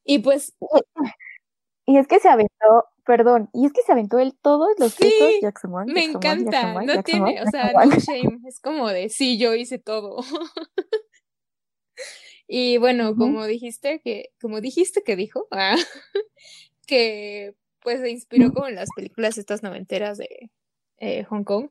[0.05, 0.57] Y pues.
[1.87, 5.13] Y es que se aventó, perdón, y es que se aventó él todos los sí,
[5.43, 9.79] Jackson Me encanta, no tiene, o sea, no shame, es como de sí, yo hice
[9.79, 10.19] todo.
[12.53, 15.77] Y bueno, como dijiste que, como dijiste que dijo, ah,
[16.85, 20.51] que pues se inspiró como en las películas estas noventeras de
[20.99, 21.71] eh, Hong Kong.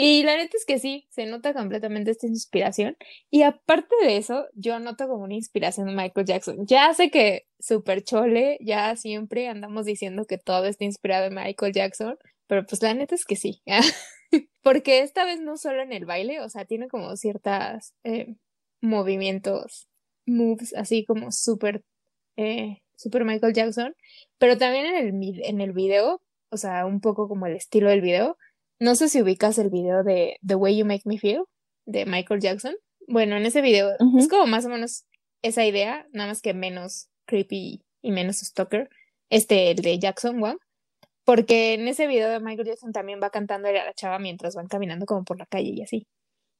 [0.00, 2.96] Y la neta es que sí, se nota completamente esta inspiración.
[3.30, 6.66] Y aparte de eso, yo noto como una inspiración de Michael Jackson.
[6.68, 11.72] Ya sé que super chole, ya siempre andamos diciendo que todo está inspirado en Michael
[11.72, 13.60] Jackson, pero pues la neta es que sí.
[14.62, 18.36] Porque esta vez no solo en el baile, o sea, tiene como ciertos eh,
[18.80, 19.88] movimientos
[20.26, 21.82] moves así como súper,
[22.36, 23.96] eh, super Michael Jackson,
[24.38, 28.00] pero también en el, en el video, o sea, un poco como el estilo del
[28.00, 28.36] video.
[28.80, 31.44] No sé si ubicas el video de The Way You Make Me Feel
[31.84, 32.76] de Michael Jackson.
[33.08, 35.04] Bueno, en ese video es como más o menos
[35.42, 38.88] esa idea, nada más que menos creepy y menos stalker.
[39.30, 40.58] Este, el de Jackson Wang.
[41.24, 44.68] Porque en ese video de Michael Jackson también va cantando a la chava mientras van
[44.68, 46.06] caminando como por la calle y así.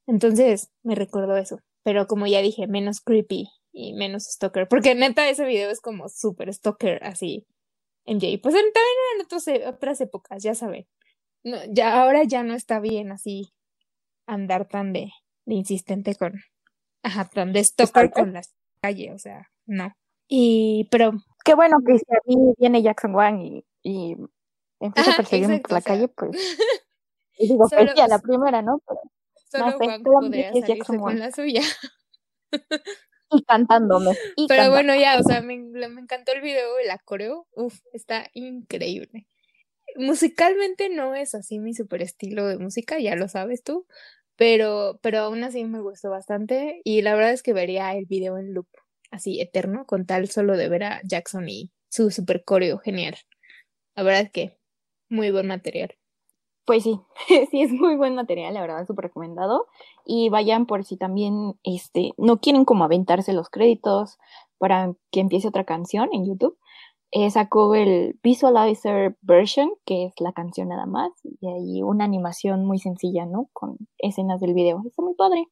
[0.06, 1.60] Entonces me recordó eso.
[1.84, 4.66] Pero como ya dije, menos creepy y menos stalker.
[4.68, 7.46] Porque neta ese video es como súper stalker así.
[8.06, 8.40] MJ.
[8.42, 8.72] Pues también
[9.14, 10.86] en otras, otras épocas, ya saben.
[11.44, 13.52] No, ya, ahora ya no está bien así
[14.26, 15.12] andar tan de,
[15.46, 16.34] de insistente con,
[17.02, 18.42] ajá, tan de stalker con la
[18.82, 19.92] calle, o sea, no.
[20.28, 21.12] Y, pero.
[21.44, 24.16] Qué bueno que si a mí viene Jackson Wang y, y
[24.80, 26.30] empieza a perseguirme por la calle, pues.
[27.40, 28.82] Y digo, solo, pues, la primera, ¿no?
[28.84, 29.00] Pero,
[29.48, 31.62] solo no sé, Wang podría salirse con la suya.
[33.30, 34.10] y cantándome.
[34.36, 34.70] Y Pero cantando.
[34.72, 39.26] bueno, ya, o sea, me, me encantó el video, la coreo, uff, está increíble.
[39.96, 43.86] Musicalmente no es así mi super estilo de música, ya lo sabes tú,
[44.36, 48.38] pero, pero aún así me gustó bastante y la verdad es que vería el video
[48.38, 48.68] en loop,
[49.10, 53.16] así eterno, con tal solo de ver a Jackson y su super coreo, genial.
[53.96, 54.58] La verdad es que
[55.08, 55.96] muy buen material.
[56.64, 57.00] Pues sí,
[57.50, 59.66] sí es muy buen material, la verdad, súper recomendado.
[60.04, 64.18] Y vayan por si también este, no quieren como aventarse los créditos
[64.58, 66.58] para que empiece otra canción en YouTube.
[67.10, 72.66] Eh, sacó el Visualizer version, que es la canción nada más, y ahí una animación
[72.66, 73.48] muy sencilla, ¿no?
[73.54, 74.82] Con escenas del video.
[74.86, 75.46] Está muy padre.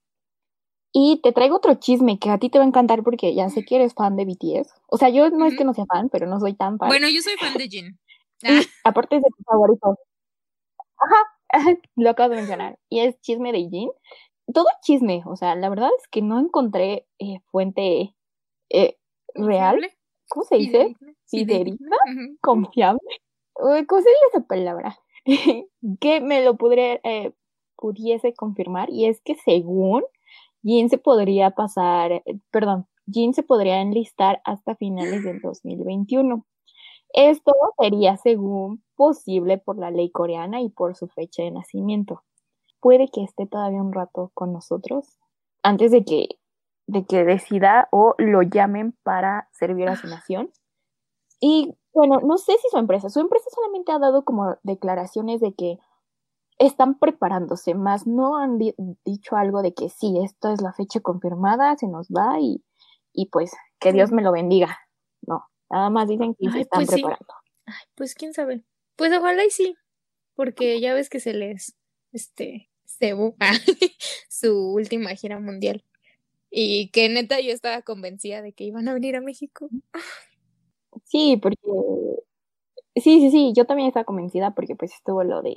[0.93, 3.65] Y te traigo otro chisme que a ti te va a encantar porque ya sé
[3.65, 4.73] que eres fan de BTS.
[4.89, 6.89] O sea, yo no es que no sea fan, pero no soy tan fan.
[6.89, 7.99] Bueno, yo soy fan de Jin.
[8.43, 9.99] Y aparte es de tu favorito.
[10.99, 11.17] Ajá,
[11.97, 12.79] lo acabo de mencionar.
[12.89, 13.91] Y es chisme de Jin.
[14.53, 18.15] Todo chisme, o sea, la verdad es que no encontré eh, fuente
[18.71, 18.97] eh,
[19.35, 19.81] real.
[20.29, 20.97] ¿Cómo se dice?
[21.29, 21.97] Fidedigna,
[22.41, 23.01] confiable.
[23.55, 24.99] ¿Cómo se dice esa palabra?
[26.01, 27.33] que me lo pudiera, eh,
[27.77, 28.91] pudiese confirmar.
[28.91, 30.05] Y es que según
[30.63, 36.45] Jin se podría pasar, perdón, Jin se podría enlistar hasta finales del 2021.
[37.13, 42.25] Esto sería según posible por la ley coreana y por su fecha de nacimiento.
[42.81, 45.19] Puede que esté todavía un rato con nosotros
[45.63, 46.39] antes de que,
[46.87, 50.51] de que decida o lo llamen para servir a su nación.
[51.41, 55.55] Y bueno, no sé si su empresa, su empresa solamente ha dado como declaraciones de
[55.55, 55.79] que
[56.59, 61.01] están preparándose, más no han di dicho algo de que sí, esto es la fecha
[61.01, 62.63] confirmada, se nos va y,
[63.13, 64.79] y pues que Dios me lo bendiga.
[65.27, 67.03] No, Nada más dicen que Ay, se están pues sí.
[67.03, 67.35] preparando.
[67.67, 68.63] Ay, pues quién sabe.
[68.97, 69.77] Pues ojalá y sí,
[70.35, 71.77] porque ya ves que se les,
[72.13, 73.37] este, cebó
[74.31, 75.85] su última gira mundial.
[76.51, 79.69] Y que neta yo estaba convencida de que iban a venir a México.
[81.07, 81.57] Sí, porque
[82.97, 85.55] sí, sí, sí, yo también estaba convencida porque pues estuvo lo de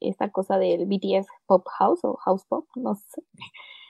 [0.00, 3.22] esta cosa del BTS Pop House o House Pop, no sé.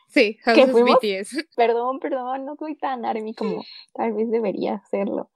[0.08, 0.98] Sí, House ¿Qué of fuimos?
[1.00, 1.48] BTS.
[1.56, 5.30] Perdón, perdón, no soy tan army como tal vez debería hacerlo.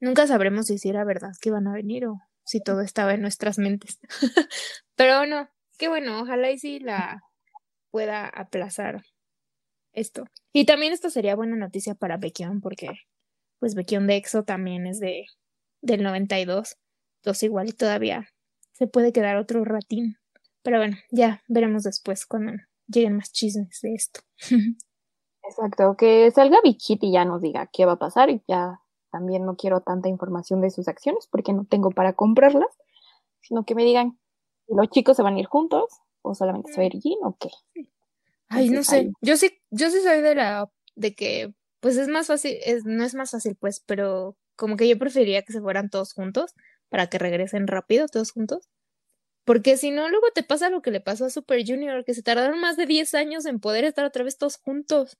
[0.00, 3.22] Nunca sabremos si sí era verdad que iban a venir o si todo estaba en
[3.22, 3.98] nuestras mentes.
[4.94, 7.22] Pero bueno, qué bueno, ojalá y sí la
[7.90, 9.02] pueda aplazar
[9.92, 10.26] esto.
[10.52, 12.88] Y también esto sería buena noticia para Baekhyun porque
[13.58, 15.26] pues Baekhyun de EXO también es de
[15.80, 16.76] del 92.
[17.22, 18.28] Entonces igual y todavía
[18.72, 20.16] se puede quedar otro ratín.
[20.62, 22.52] Pero bueno, ya veremos después cuando
[22.86, 24.20] lleguen más chismes de esto.
[25.42, 29.46] Exacto, que salga Bichit y ya nos diga qué va a pasar y ya también
[29.46, 32.68] no quiero tanta información de sus acciones porque no tengo para comprarlas,
[33.40, 34.18] sino que me digan
[34.66, 35.84] si los chicos se van a ir juntos
[36.22, 37.48] o solamente se va a ir Jin o qué.
[38.48, 38.96] Ay, no sé.
[38.96, 42.84] ahí- Yo sí, yo sí soy de la de que pues es más fácil, es,
[42.84, 46.54] no es más fácil pues, pero como que yo preferiría que se fueran todos juntos
[46.88, 48.68] para que regresen rápido todos juntos.
[49.44, 52.22] Porque si no, luego te pasa lo que le pasó a Super Junior, que se
[52.22, 55.18] tardaron más de 10 años en poder estar otra vez todos juntos.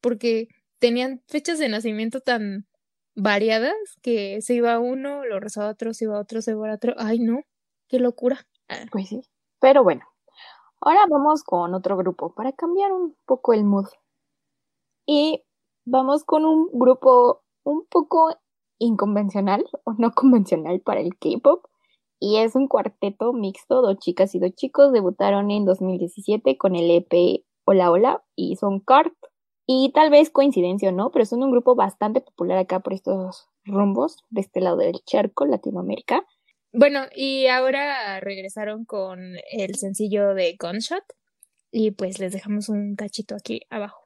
[0.00, 0.48] Porque
[0.80, 2.66] tenían fechas de nacimiento tan
[3.14, 6.94] variadas que se iba uno, lo rezaba otro, se iba otro, se iba otro.
[6.98, 7.42] Ay, no,
[7.88, 8.46] qué locura.
[8.68, 9.22] Ah, Pues sí.
[9.60, 10.02] Pero bueno,
[10.80, 13.86] ahora vamos con otro grupo para cambiar un poco el mood.
[15.06, 15.44] Y
[15.84, 18.36] vamos con un grupo un poco
[18.78, 21.64] inconvencional o no convencional para el K-pop.
[22.20, 24.92] Y es un cuarteto mixto, dos chicas y dos chicos.
[24.92, 29.14] Debutaron en 2017 con el EP Hola Hola y son Cart.
[29.66, 33.48] Y tal vez coincidencia o no, pero son un grupo bastante popular acá por estos
[33.64, 36.24] rumbos de este lado del charco, Latinoamérica.
[36.72, 41.04] Bueno, y ahora regresaron con el sencillo de Gunshot
[41.70, 44.04] y pues les dejamos un cachito aquí abajo.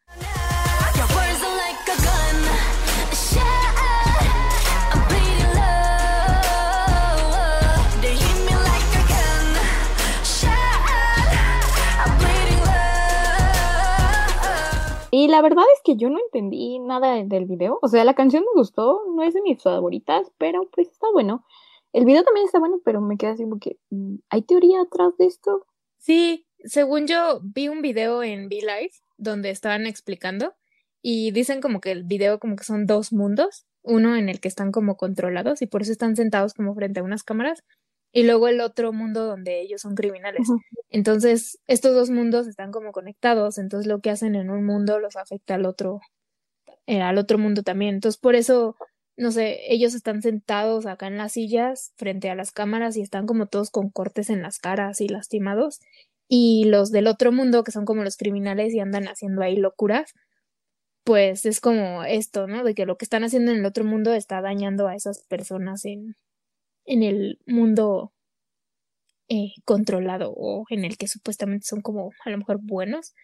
[15.19, 17.81] Y la verdad es que yo no entendí nada del video.
[17.83, 21.45] O sea, la canción me gustó, no es de mis favoritas, pero pues está bueno.
[21.93, 25.17] El video también está bueno, pero me queda así como que, mm, ¿hay teoría atrás
[25.19, 25.67] de esto?
[25.97, 30.55] Sí, según yo vi un video en V Live donde estaban explicando
[31.03, 34.47] y dicen como que el video como que son dos mundos, uno en el que
[34.47, 37.65] están como controlados y por eso están sentados como frente a unas cámaras
[38.13, 40.49] y luego el otro mundo donde ellos son criminales.
[40.91, 45.17] Entonces, estos dos mundos están como conectados, entonces lo que hacen en un mundo los
[45.17, 46.01] afecta al otro,
[46.87, 47.97] eh, al otro mundo también.
[47.97, 48.77] Entonces, por eso,
[49.17, 53.27] no sé, ellos están sentados acá en las sillas frente a las cámaras y están
[53.27, 55.81] como todos con cortes en las caras y lastimados.
[56.29, 60.15] Y los del otro mundo, que son como los criminales y andan haciendo ahí locuras,
[61.05, 62.65] pues es como esto, ¿no?
[62.65, 65.87] De que lo que están haciendo en el otro mundo está dañando a esas personas
[65.87, 66.17] en,
[66.89, 68.13] en el mundo
[69.29, 73.15] eh, controlado o en el que supuestamente son como a lo mejor buenos.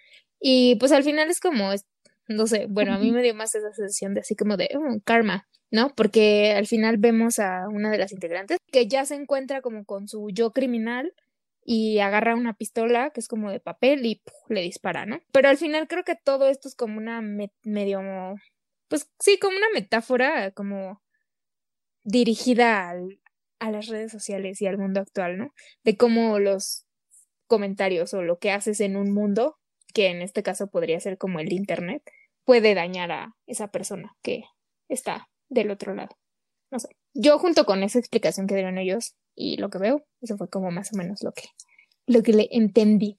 [0.40, 1.86] Y pues al final es como, es-
[2.28, 5.00] no sé, bueno, a mí me dio más esa sensación de así como de "Oh,
[5.04, 5.90] karma, ¿no?
[5.94, 10.08] Porque al final vemos a una de las integrantes que ya se encuentra como con
[10.08, 11.12] su yo criminal
[11.64, 14.34] y agarra una pistola que es como de papel y ¡puf!
[14.50, 15.20] le dispara, ¿no?
[15.32, 18.00] Pero al final creo que todo esto es como una me- medio,
[18.88, 21.02] pues sí, como una metáfora como
[22.04, 23.18] dirigida al-
[23.66, 25.52] a las redes sociales y al mundo actual, ¿no?
[25.84, 26.84] De cómo los
[27.46, 29.56] comentarios o lo que haces en un mundo,
[29.92, 32.02] que en este caso podría ser como el internet,
[32.44, 34.44] puede dañar a esa persona que
[34.88, 36.16] está del otro lado.
[36.70, 36.88] No sé.
[37.14, 40.70] Yo junto con esa explicación que dieron ellos y lo que veo, eso fue como
[40.70, 41.48] más o menos lo que,
[42.06, 43.16] lo que le entendí.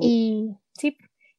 [0.00, 0.96] Y sí,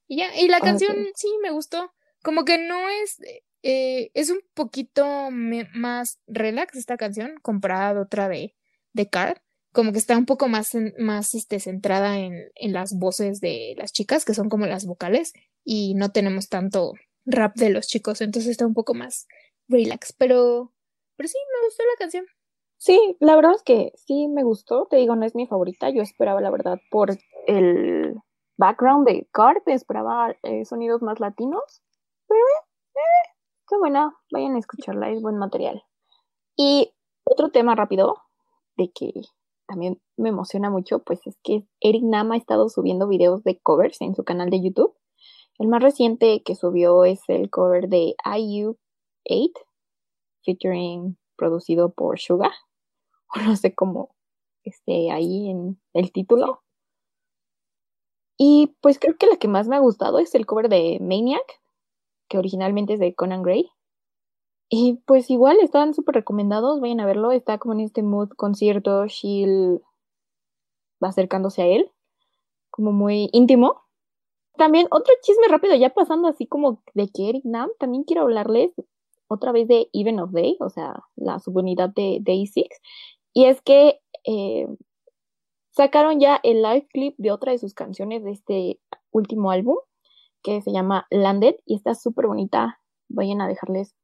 [0.07, 0.63] y ya, y la Ok.
[0.63, 1.91] canción sí me gustó.
[2.21, 3.17] Como que no es,
[3.63, 8.55] eh, es un poquito más relax esta canción comparada otra de,
[8.93, 9.37] de Card.
[9.71, 13.91] Como que está un poco más, más este, centrada en, en las voces de las
[13.91, 15.33] chicas, que son como las vocales,
[15.63, 16.93] y no tenemos tanto
[17.25, 19.27] rap de los chicos, entonces está un poco más
[19.67, 20.13] relax.
[20.13, 20.73] Pero,
[21.15, 22.25] pero sí, me gustó la canción.
[22.77, 24.87] Sí, la verdad es que sí me gustó.
[24.87, 25.89] Te digo, no es mi favorita.
[25.89, 27.11] Yo esperaba, la verdad, por
[27.45, 28.15] el
[28.57, 31.83] background de Card, esperaba eh, sonidos más latinos.
[32.27, 33.38] Pero, eh, eh,
[33.69, 34.13] qué buena.
[34.31, 35.83] Vayan a escucharla, es buen material.
[36.57, 36.91] Y
[37.23, 38.17] otro tema rápido,
[38.75, 39.13] de que
[39.67, 44.01] también me emociona mucho, pues es que Eric Nam ha estado subiendo videos de covers
[44.01, 44.95] en su canal de YouTube.
[45.59, 48.77] El más reciente que subió es el cover de IU8,
[50.43, 52.51] featuring producido por Suga
[53.35, 54.15] o no sé cómo
[54.63, 56.63] esté ahí en el título.
[58.37, 61.61] Y pues creo que la que más me ha gustado es el cover de Maniac,
[62.29, 63.69] que originalmente es de Conan Gray.
[64.69, 69.07] Y pues igual estaban súper recomendados, vayan a verlo, está como en este mood concierto,
[69.07, 69.81] Shield
[71.03, 71.91] va acercándose a él,
[72.69, 73.81] como muy íntimo.
[74.57, 78.71] También otro chisme rápido, ya pasando así como de que Eric Nam, también quiero hablarles
[79.27, 82.67] otra vez de Even of Day, o sea, la subunidad de Day 6.
[83.33, 84.67] Y es que eh,
[85.71, 88.79] sacaron ya el live clip de otra de sus canciones de este
[89.11, 89.77] último álbum,
[90.43, 92.79] que se llama Landed, y está súper bonita.
[93.09, 93.95] Vayan a dejarles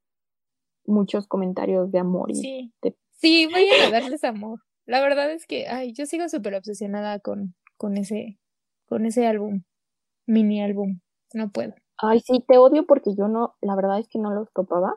[0.85, 2.31] muchos comentarios de amor.
[2.31, 4.59] Y Sí, de- sí, vayan a darles amor.
[4.85, 8.39] La verdad es que, ay, yo sigo súper obsesionada con, con ese,
[8.85, 9.63] con ese álbum,
[10.27, 10.99] mini álbum.
[11.33, 11.73] No puedo.
[11.97, 14.95] Ay, sí, te odio porque yo no, la verdad es que no los topaba.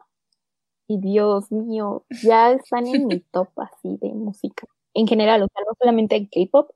[0.88, 4.66] Y Dios mío, ya están en mi top así de música.
[4.94, 6.70] En general, o sea, no solamente en K-pop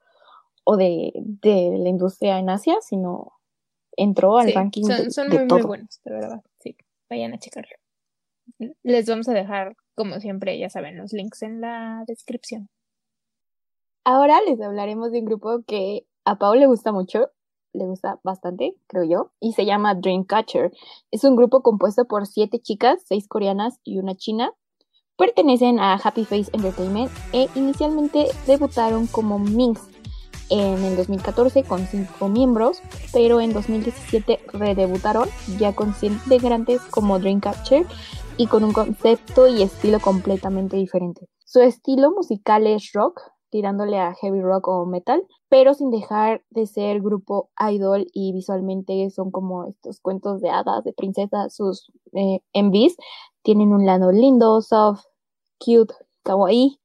[0.64, 3.32] o de, de la industria en Asia, sino
[3.96, 5.66] entró al Sí, ranking son, son de muy, muy todo.
[5.68, 6.42] buenos, de verdad.
[6.60, 6.76] Sí,
[7.10, 7.76] vayan a checarlo.
[8.82, 12.68] Les vamos a dejar, como siempre, ya saben, los links en la descripción.
[14.04, 17.30] Ahora les hablaremos de un grupo que a Pau le gusta mucho,
[17.72, 20.72] le gusta bastante, creo yo, y se llama Dreamcatcher.
[21.10, 24.52] Es un grupo compuesto por siete chicas, seis coreanas y una china.
[25.16, 29.80] Pertenecen a Happy Face Entertainment e inicialmente debutaron como Minx
[30.52, 32.82] en el 2014 con cinco miembros,
[33.12, 35.28] pero en 2017 redebutaron
[35.58, 37.86] ya con 100 integrantes como Dreamcatcher
[38.36, 41.26] y con un concepto y estilo completamente diferente.
[41.44, 46.66] Su estilo musical es rock, tirándole a heavy rock o metal, pero sin dejar de
[46.66, 52.40] ser grupo idol y visualmente son como estos cuentos de hadas, de princesas, sus eh,
[53.42, 55.04] tienen un lado lindo, soft,
[55.58, 56.78] cute, kawaii,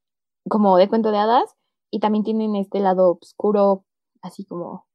[0.49, 1.56] como de cuento de hadas,
[1.91, 3.85] y también tienen este lado oscuro,
[4.21, 4.85] así como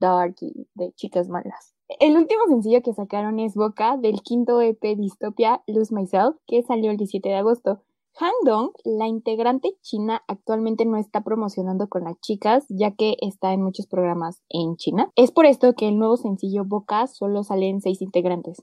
[0.00, 1.74] dark y de chicas malas.
[2.00, 6.90] El último sencillo que sacaron es Boca del quinto EP Dystopia Lose Myself, que salió
[6.90, 7.82] el 17 de agosto.
[8.20, 13.52] Han Dong, la integrante china, actualmente no está promocionando con las chicas, ya que está
[13.52, 15.10] en muchos programas en China.
[15.14, 18.62] Es por esto que el nuevo sencillo Boca solo sale en seis integrantes.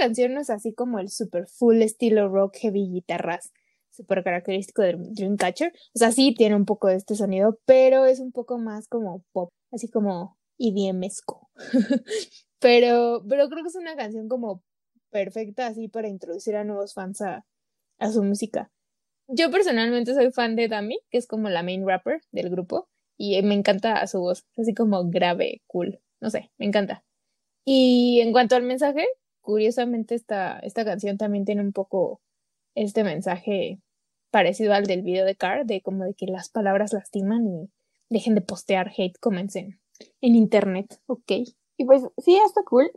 [0.00, 3.52] Canción no es así como el super full estilo rock, heavy guitarras,
[3.90, 5.72] súper característico de Dreamcatcher.
[5.94, 9.22] O sea, sí tiene un poco de este sonido, pero es un poco más como
[9.32, 11.50] pop, así como EDMesco.
[12.58, 14.62] pero, pero creo que es una canción como
[15.10, 17.44] perfecta así para introducir a nuevos fans a,
[17.98, 18.70] a su música.
[19.28, 23.40] Yo personalmente soy fan de Dami, que es como la main rapper del grupo, y
[23.42, 27.04] me encanta su voz, así como grave, cool, no sé, me encanta.
[27.64, 29.06] Y en cuanto al mensaje,
[29.40, 32.20] curiosamente esta, esta canción también tiene un poco
[32.74, 33.80] este mensaje
[34.30, 37.70] parecido al del video de Car, de como de que las palabras lastiman y
[38.10, 39.80] dejen de postear hate comments en,
[40.20, 41.32] en internet, ¿ok?
[41.76, 42.90] Y pues sí, está cool.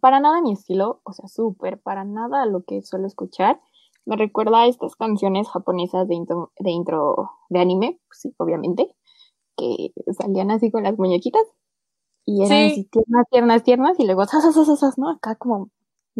[0.00, 3.60] Para nada mi estilo, o sea, súper, para nada lo que suelo escuchar.
[4.06, 8.88] Me recuerda a estas canciones japonesas de intro de, intro de anime, pues sí, obviamente,
[9.56, 11.42] que salían así con las muñequitas
[12.26, 12.72] y eran Sí.
[12.72, 15.10] así tiernas, tiernas, tiernas y luego, zas, zas, zas, ¿no?
[15.10, 15.70] Acá como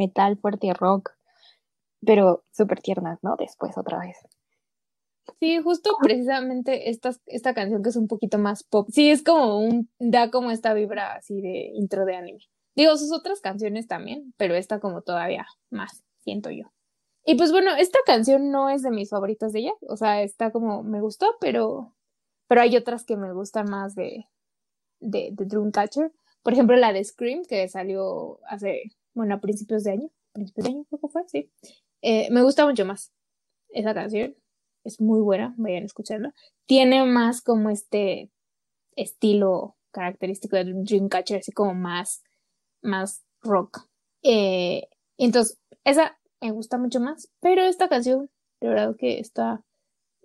[0.01, 1.11] metal fuerte rock,
[2.05, 3.36] pero súper tiernas, ¿no?
[3.36, 4.16] Después otra vez.
[5.38, 8.88] Sí, justo precisamente esta, esta canción que es un poquito más pop.
[8.90, 12.40] Sí, es como un, da como esta vibra así de intro de anime.
[12.74, 16.64] Digo, sus otras canciones también, pero esta como todavía más, siento yo.
[17.24, 20.51] Y pues bueno, esta canción no es de mis favoritas de ella, o sea, está
[20.51, 21.94] como, me gustó, pero,
[22.48, 24.26] pero hay otras que me gustan más de,
[25.01, 26.12] de, de Dreamcatcher.
[26.42, 30.71] Por ejemplo, la de Scream, que salió hace, bueno, a principios de año, principios de
[30.73, 31.51] año que fue, sí.
[32.03, 33.13] Eh, me gusta mucho más
[33.73, 34.35] esa canción
[34.85, 36.35] es muy buena, vayan a escucharla.
[36.67, 38.31] Tiene más como este
[38.97, 42.23] estilo característico de Dreamcatcher, así como más,
[42.83, 43.87] más rock.
[44.23, 44.89] Eh,
[45.19, 48.31] entonces, esa me gusta mucho más, pero esta canción,
[48.61, 49.63] de verdad que está,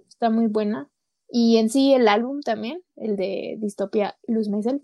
[0.07, 0.89] está muy buena.
[1.27, 4.81] Y en sí el álbum también, el de Distopia Luz Maisel,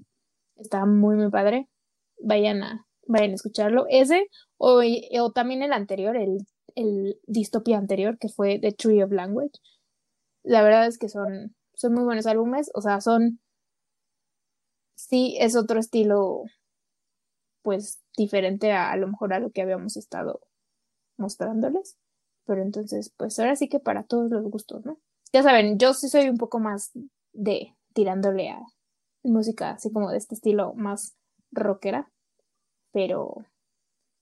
[0.57, 1.69] está muy, muy padre.
[2.19, 3.85] Vayan a, vayan a escucharlo.
[3.89, 4.81] Ese, o,
[5.19, 6.45] o también el anterior, el
[6.75, 9.59] el distopia anterior, que fue The Tree of Language.
[10.43, 13.39] La verdad es que son, son muy buenos álbumes, o sea, son,
[14.95, 16.43] sí, es otro estilo,
[17.61, 20.41] pues, diferente a lo mejor a lo que habíamos estado
[21.17, 21.97] mostrándoles,
[22.45, 24.97] pero entonces, pues, ahora sí que para todos los gustos, ¿no?
[25.33, 26.91] Ya saben, yo sí soy un poco más
[27.31, 28.59] de tirándole a
[29.23, 31.15] música así como de este estilo más
[31.51, 32.11] rockera,
[32.91, 33.45] pero,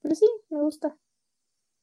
[0.02, 0.98] pero sí, me gusta.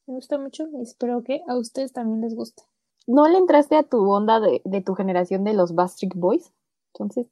[0.07, 2.63] Me gusta mucho y espero que a ustedes también les guste.
[3.07, 6.53] ¿No le entraste a tu onda de, de tu generación de los Backstreet Boys?
[6.93, 7.27] Entonces,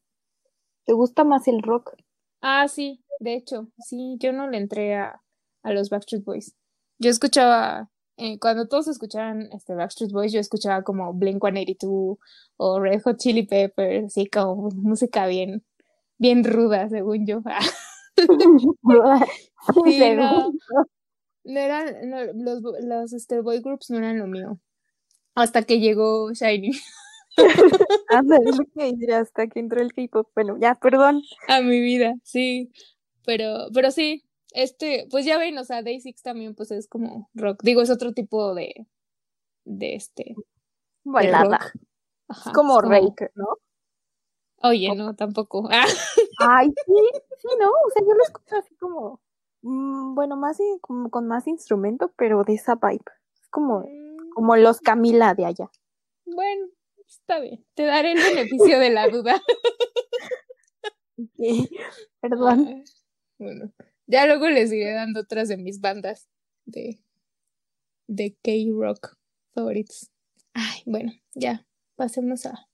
[0.85, 1.95] ¿te gusta más el rock?
[2.41, 5.21] Ah, sí, de hecho, sí, yo no le entré a,
[5.63, 6.55] a los Backstreet Boys.
[6.99, 12.17] Yo escuchaba, eh, cuando todos escuchaban este Backstreet Boys, yo escuchaba como Blink 182
[12.57, 15.65] o Red Hot Chili Peppers, así como música bien,
[16.17, 17.41] bien ruda, según yo.
[19.85, 20.51] Sí, no.
[21.43, 24.59] No eran, no, los, los este, boy groups no eran lo mío.
[25.35, 26.71] Hasta que llegó Shiny
[29.13, 30.29] hasta que entró el K-pop.
[30.35, 31.21] Bueno, ya, perdón.
[31.47, 32.71] a mi vida, sí.
[33.25, 37.29] Pero, pero sí, este, pues ya ven, o sea, Day Six también, pues es como
[37.33, 37.61] rock.
[37.63, 38.87] Digo, es otro tipo de,
[39.65, 40.35] de este,
[41.03, 41.59] Balada.
[42.27, 43.57] Ajá, Es como es Rake, ¿no?
[44.67, 45.67] Oye, no, tampoco.
[45.71, 45.85] Ah,
[46.39, 46.93] Ay, sí,
[47.39, 47.67] sí, ¿no?
[47.69, 49.21] O sea, yo lo escucho así como,
[49.61, 53.03] mm, bueno, más como con más instrumento, pero de esa vibe.
[53.41, 55.69] Es como, mm, como los Camila de allá.
[56.25, 56.67] bueno,
[57.07, 57.65] está bien.
[57.75, 59.41] Te daré el beneficio de la duda.
[61.37, 61.69] Sí,
[62.19, 62.83] Perdón.
[62.83, 62.83] Ah,
[63.39, 63.71] Bueno,
[64.07, 66.27] ya luego les iré dando otras de mis bandas
[66.65, 66.99] de,
[68.07, 69.15] de K-rock
[69.53, 70.11] favoritos.
[70.53, 72.67] Ay, bueno, ya, pasemos a,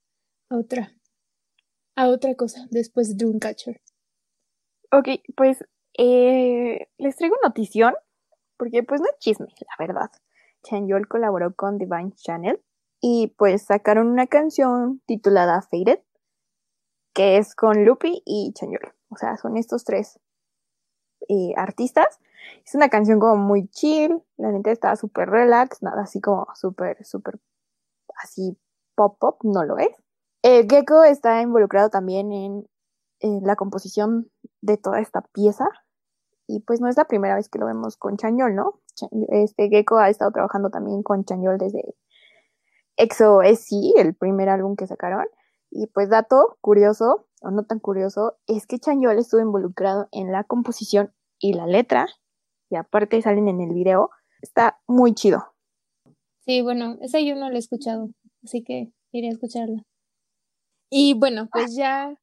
[0.50, 0.96] a otra,
[1.96, 3.82] a otra cosa después de Dreamcatcher.
[4.92, 5.64] Ok, pues
[5.98, 7.94] eh, les traigo notición,
[8.58, 10.12] porque pues no es chisme, la verdad.
[10.64, 12.62] Chanyeol colaboró con Divine Channel
[13.00, 16.00] y pues sacaron una canción titulada Faded,
[17.14, 18.94] que es con Lupi y Chanyeol.
[19.10, 20.20] O sea, son estos tres
[21.28, 22.20] eh, artistas.
[22.66, 27.04] Es una canción como muy chill, la neta está súper relax, nada así como súper,
[27.06, 27.40] súper
[28.24, 28.58] así
[28.96, 29.96] pop pop, no lo es.
[30.44, 32.66] Eh, Gecko está involucrado también en,
[33.44, 34.32] la composición
[34.62, 35.68] de toda esta pieza.
[36.48, 38.82] Y pues no es la primera vez que lo vemos con Chañol, ¿no?
[39.30, 41.96] Este Gecko ha estado trabajando también con Chañol desde
[42.98, 45.26] EXO SC, el primer álbum que sacaron.
[45.70, 50.44] Y pues dato curioso, o no tan curioso, es que Chañol estuvo involucrado en la
[50.44, 52.08] composición y la letra.
[52.70, 54.10] Y aparte salen en el video.
[54.42, 55.54] Está muy chido.
[56.40, 58.10] Sí, bueno, esa yo no la he escuchado,
[58.44, 59.86] así que iré a escucharla.
[60.92, 62.14] Y bueno, pues ya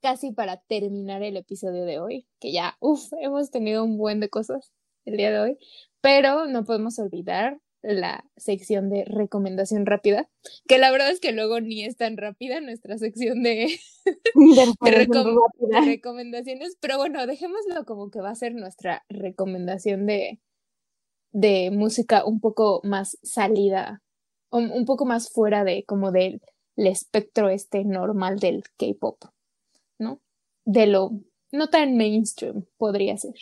[0.00, 4.30] casi para terminar el episodio de hoy, que ya, uff, hemos tenido un buen de
[4.30, 4.72] cosas
[5.04, 5.58] el día de hoy,
[6.00, 10.28] Pero no podemos olvidar la sección de recomendación rápida,
[10.68, 13.42] que la verdad es que luego ni es tan rápida nuestra sección
[15.08, 20.40] recom- de recomendaciones, pero bueno, dejémoslo como que va a ser nuestra recomendación de,
[21.32, 24.00] de música un poco más salida,
[24.50, 26.40] un, un poco más fuera de como del
[26.76, 29.24] el espectro este normal del K-pop,
[29.98, 30.20] ¿no?
[30.64, 31.12] De lo
[31.52, 33.34] no tan mainstream podría ser.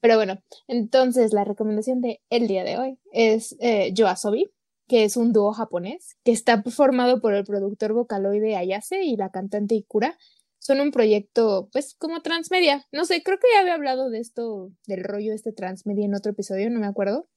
[0.00, 4.50] Pero bueno, entonces la recomendación de el día de hoy es eh, Yoasobi,
[4.88, 9.30] que es un dúo japonés que está formado por el productor vocaloide Ayase y la
[9.30, 10.16] cantante Ikura.
[10.58, 12.86] Son un proyecto, pues, como transmedia.
[12.92, 16.32] No sé, creo que ya había hablado de esto, del rollo este transmedia en otro
[16.32, 17.28] episodio, no me acuerdo.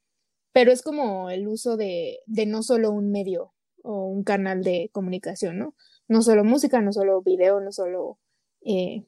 [0.52, 3.54] Pero es como el uso de, de no solo un medio
[3.84, 5.76] o un canal de comunicación, ¿no?
[6.08, 8.18] No solo música, no solo video, no solo
[8.66, 9.06] eh,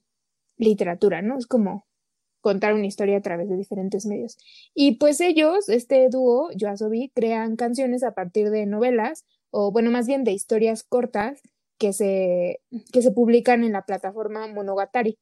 [0.58, 1.38] literatura, ¿no?
[1.38, 1.86] Es como
[2.42, 4.38] contar una historia a través de diferentes medios.
[4.76, 10.06] Y pues ellos, este dúo, Yoasobi, crean canciones a partir de novelas, o bueno, más
[10.06, 11.42] bien de historias cortas
[11.80, 12.62] que se,
[12.94, 15.18] que se publican en la plataforma Monogatari.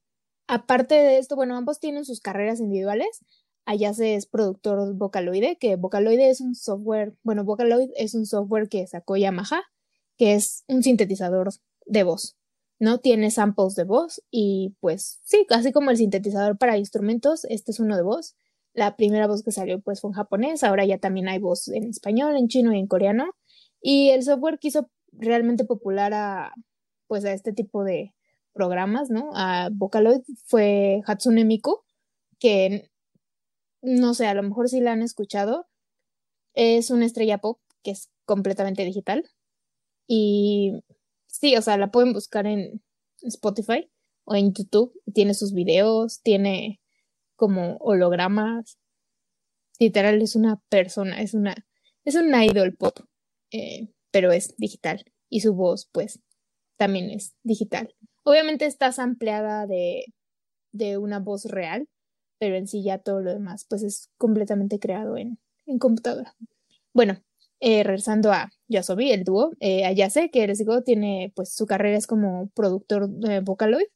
[0.46, 3.24] Aparte de esto, bueno, ambos tienen sus carreras individuales.
[3.66, 8.86] Ayase es productor Vocaloid, que Vocaloid es un software, bueno, Vocaloid es un software que
[8.86, 9.62] sacó Yamaha,
[10.16, 11.50] que es un sintetizador
[11.86, 12.36] de voz.
[12.78, 12.98] ¿no?
[12.98, 17.80] Tiene samples de voz y pues sí, así como el sintetizador para instrumentos, este es
[17.80, 18.36] uno de voz.
[18.72, 21.84] La primera voz que salió pues fue en japonés, ahora ya también hay voz en
[21.84, 23.34] español, en chino y en coreano.
[23.80, 26.52] Y el software que hizo realmente popular a
[27.06, 28.14] pues a este tipo de
[28.52, 29.30] programas, ¿no?
[29.34, 31.80] A Vocaloid fue Hatsune Miku,
[32.38, 32.90] que
[33.84, 35.68] no sé, a lo mejor sí la han escuchado.
[36.54, 39.30] Es una estrella pop que es completamente digital.
[40.06, 40.82] Y
[41.40, 42.80] Sí, o sea, la pueden buscar en
[43.22, 43.90] Spotify
[44.24, 44.92] o en YouTube.
[45.12, 46.80] Tiene sus videos, tiene
[47.34, 48.78] como hologramas.
[49.80, 51.56] Literal, es una persona, es una,
[52.04, 53.00] es un idol pop,
[53.50, 55.04] eh, pero es digital.
[55.28, 56.20] Y su voz, pues,
[56.76, 57.92] también es digital.
[58.22, 60.04] Obviamente está sampleada de,
[60.70, 61.88] de una voz real,
[62.38, 66.34] pero en sí ya todo lo demás, pues, es completamente creado en, en computadora.
[66.92, 67.20] Bueno,
[67.60, 71.96] eh, regresando a Yasobi, el dúo, eh, Ayase, que les digo, tiene pues su carrera
[71.96, 73.86] es como productor de Vocaloid,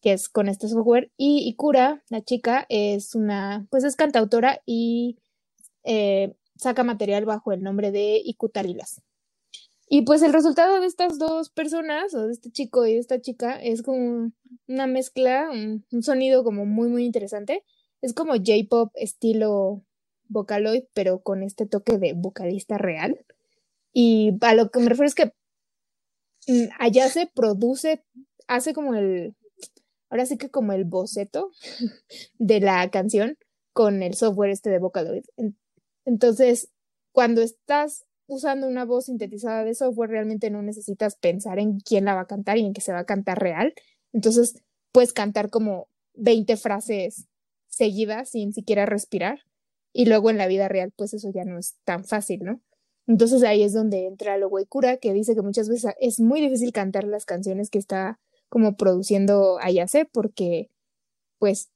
[0.00, 5.18] que es con este software, y Ikura, la chica, es una, pues es cantautora y
[5.84, 9.02] eh, saca material bajo el nombre de Ikutarilas.
[9.94, 13.20] Y pues el resultado de estas dos personas, o de este chico y de esta
[13.20, 14.32] chica, es como
[14.66, 17.62] una mezcla, un, un sonido como muy, muy interesante.
[18.00, 19.82] Es como J-pop estilo
[20.28, 23.22] Vocaloid, pero con este toque de vocalista real.
[23.92, 25.34] Y a lo que me refiero es que
[26.48, 28.02] mm, allá se produce,
[28.48, 29.36] hace como el,
[30.08, 31.50] ahora sí que como el boceto
[32.38, 33.36] de la canción
[33.74, 35.24] con el software este de Vocaloid.
[35.36, 35.58] En-
[36.06, 36.70] Entonces,
[37.12, 42.14] cuando estás usando una voz sintetizada de software, realmente no necesitas pensar en quién la
[42.14, 43.74] va a cantar y en que se va a cantar real.
[44.12, 44.62] Entonces,
[44.92, 47.26] puedes cantar como 20 frases
[47.68, 49.40] seguidas sin siquiera respirar.
[49.92, 52.60] Y luego en la vida real, pues eso ya no es tan fácil, ¿no?
[53.06, 56.72] Entonces ahí es donde entra lo Cura, que dice que muchas veces es muy difícil
[56.72, 60.70] cantar las canciones que está como produciendo Ayase, porque,
[61.38, 61.70] pues,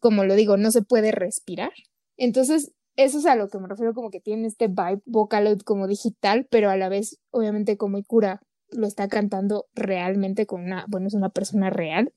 [0.00, 1.72] como lo digo, no se puede respirar.
[2.16, 5.86] Entonces, eso es a lo que me refiero, como que tiene este vibe Vocaloid como
[5.86, 11.08] digital, pero a la vez, obviamente, como Ikura lo está cantando realmente con una, bueno,
[11.08, 12.12] es una persona real,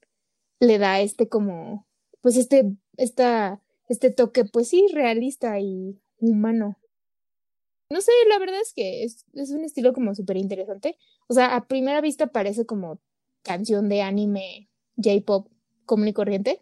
[0.60, 1.88] le da este como,
[2.22, 6.78] pues este, esta, este toque, pues sí, realista y humano.
[7.90, 10.98] No sé, la verdad es que es, es un estilo como súper interesante.
[11.28, 13.00] O sea, a primera vista parece como
[13.44, 15.48] canción de anime J-pop
[15.86, 16.62] común y corriente,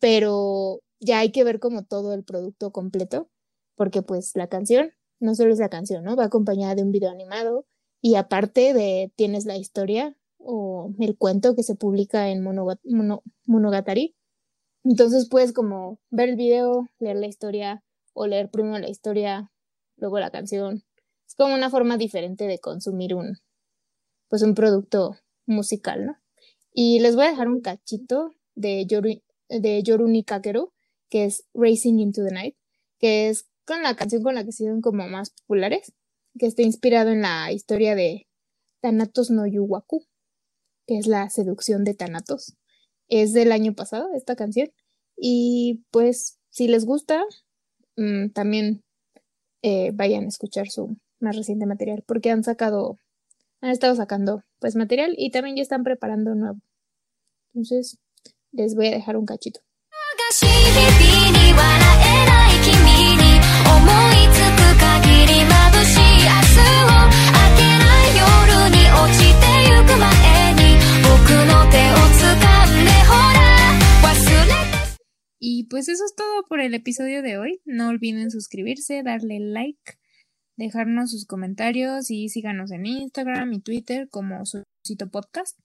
[0.00, 3.28] pero ya hay que ver como todo el producto completo,
[3.76, 6.16] porque pues la canción no solo es la canción, ¿no?
[6.16, 7.66] Va acompañada de un video animado
[8.00, 13.22] y aparte de tienes la historia o el cuento que se publica en Monoga- Mono-
[13.46, 14.16] Monogatari.
[14.84, 17.84] Entonces puedes como ver el video, leer la historia
[18.14, 19.50] o leer primero la historia,
[19.96, 20.82] luego la canción.
[21.26, 23.38] Es como una forma diferente de consumir un,
[24.28, 26.16] pues un producto musical, ¿no?
[26.72, 30.72] Y les voy a dejar un cachito de, Yoru, de Yoruni Kakeru,
[31.10, 32.56] que es Racing into the Night,
[32.98, 35.92] que es con la canción con la que se hicieron como más populares,
[36.38, 38.28] que está inspirado en la historia de
[38.80, 40.06] Thanatos no Yuwaku,
[40.86, 42.56] que es la seducción de Thanatos.
[43.08, 44.70] Es del año pasado esta canción.
[45.16, 47.24] Y pues si les gusta,
[47.96, 48.82] mm, también
[49.62, 52.98] eh, vayan a escuchar su más reciente material, porque han sacado,
[53.60, 56.60] han estado sacando pues material y también ya están preparando nuevo.
[57.52, 57.98] Entonces,
[58.52, 59.60] les voy a dejar un cachito.
[75.42, 77.60] Y pues eso es todo por el episodio de hoy.
[77.64, 79.94] No olviden suscribirse, darle like,
[80.56, 85.58] dejarnos sus comentarios y síganos en Instagram y Twitter como Susito Podcast.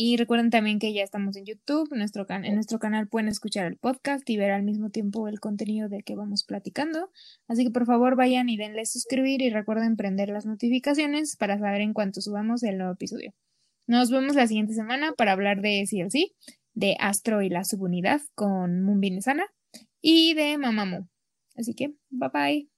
[0.00, 1.88] Y recuerden también que ya estamos en YouTube.
[1.90, 5.40] Nuestro can- en nuestro canal pueden escuchar el podcast y ver al mismo tiempo el
[5.40, 7.10] contenido de que vamos platicando.
[7.48, 11.80] Así que por favor vayan y denle suscribir y recuerden prender las notificaciones para saber
[11.80, 13.32] en cuanto subamos el nuevo episodio.
[13.88, 16.30] Nos vemos la siguiente semana para hablar de CLC,
[16.74, 19.46] de Astro y la subunidad con Moonbin Sana
[20.00, 21.08] y de Mamamoo.
[21.56, 22.68] Así que, bye bye.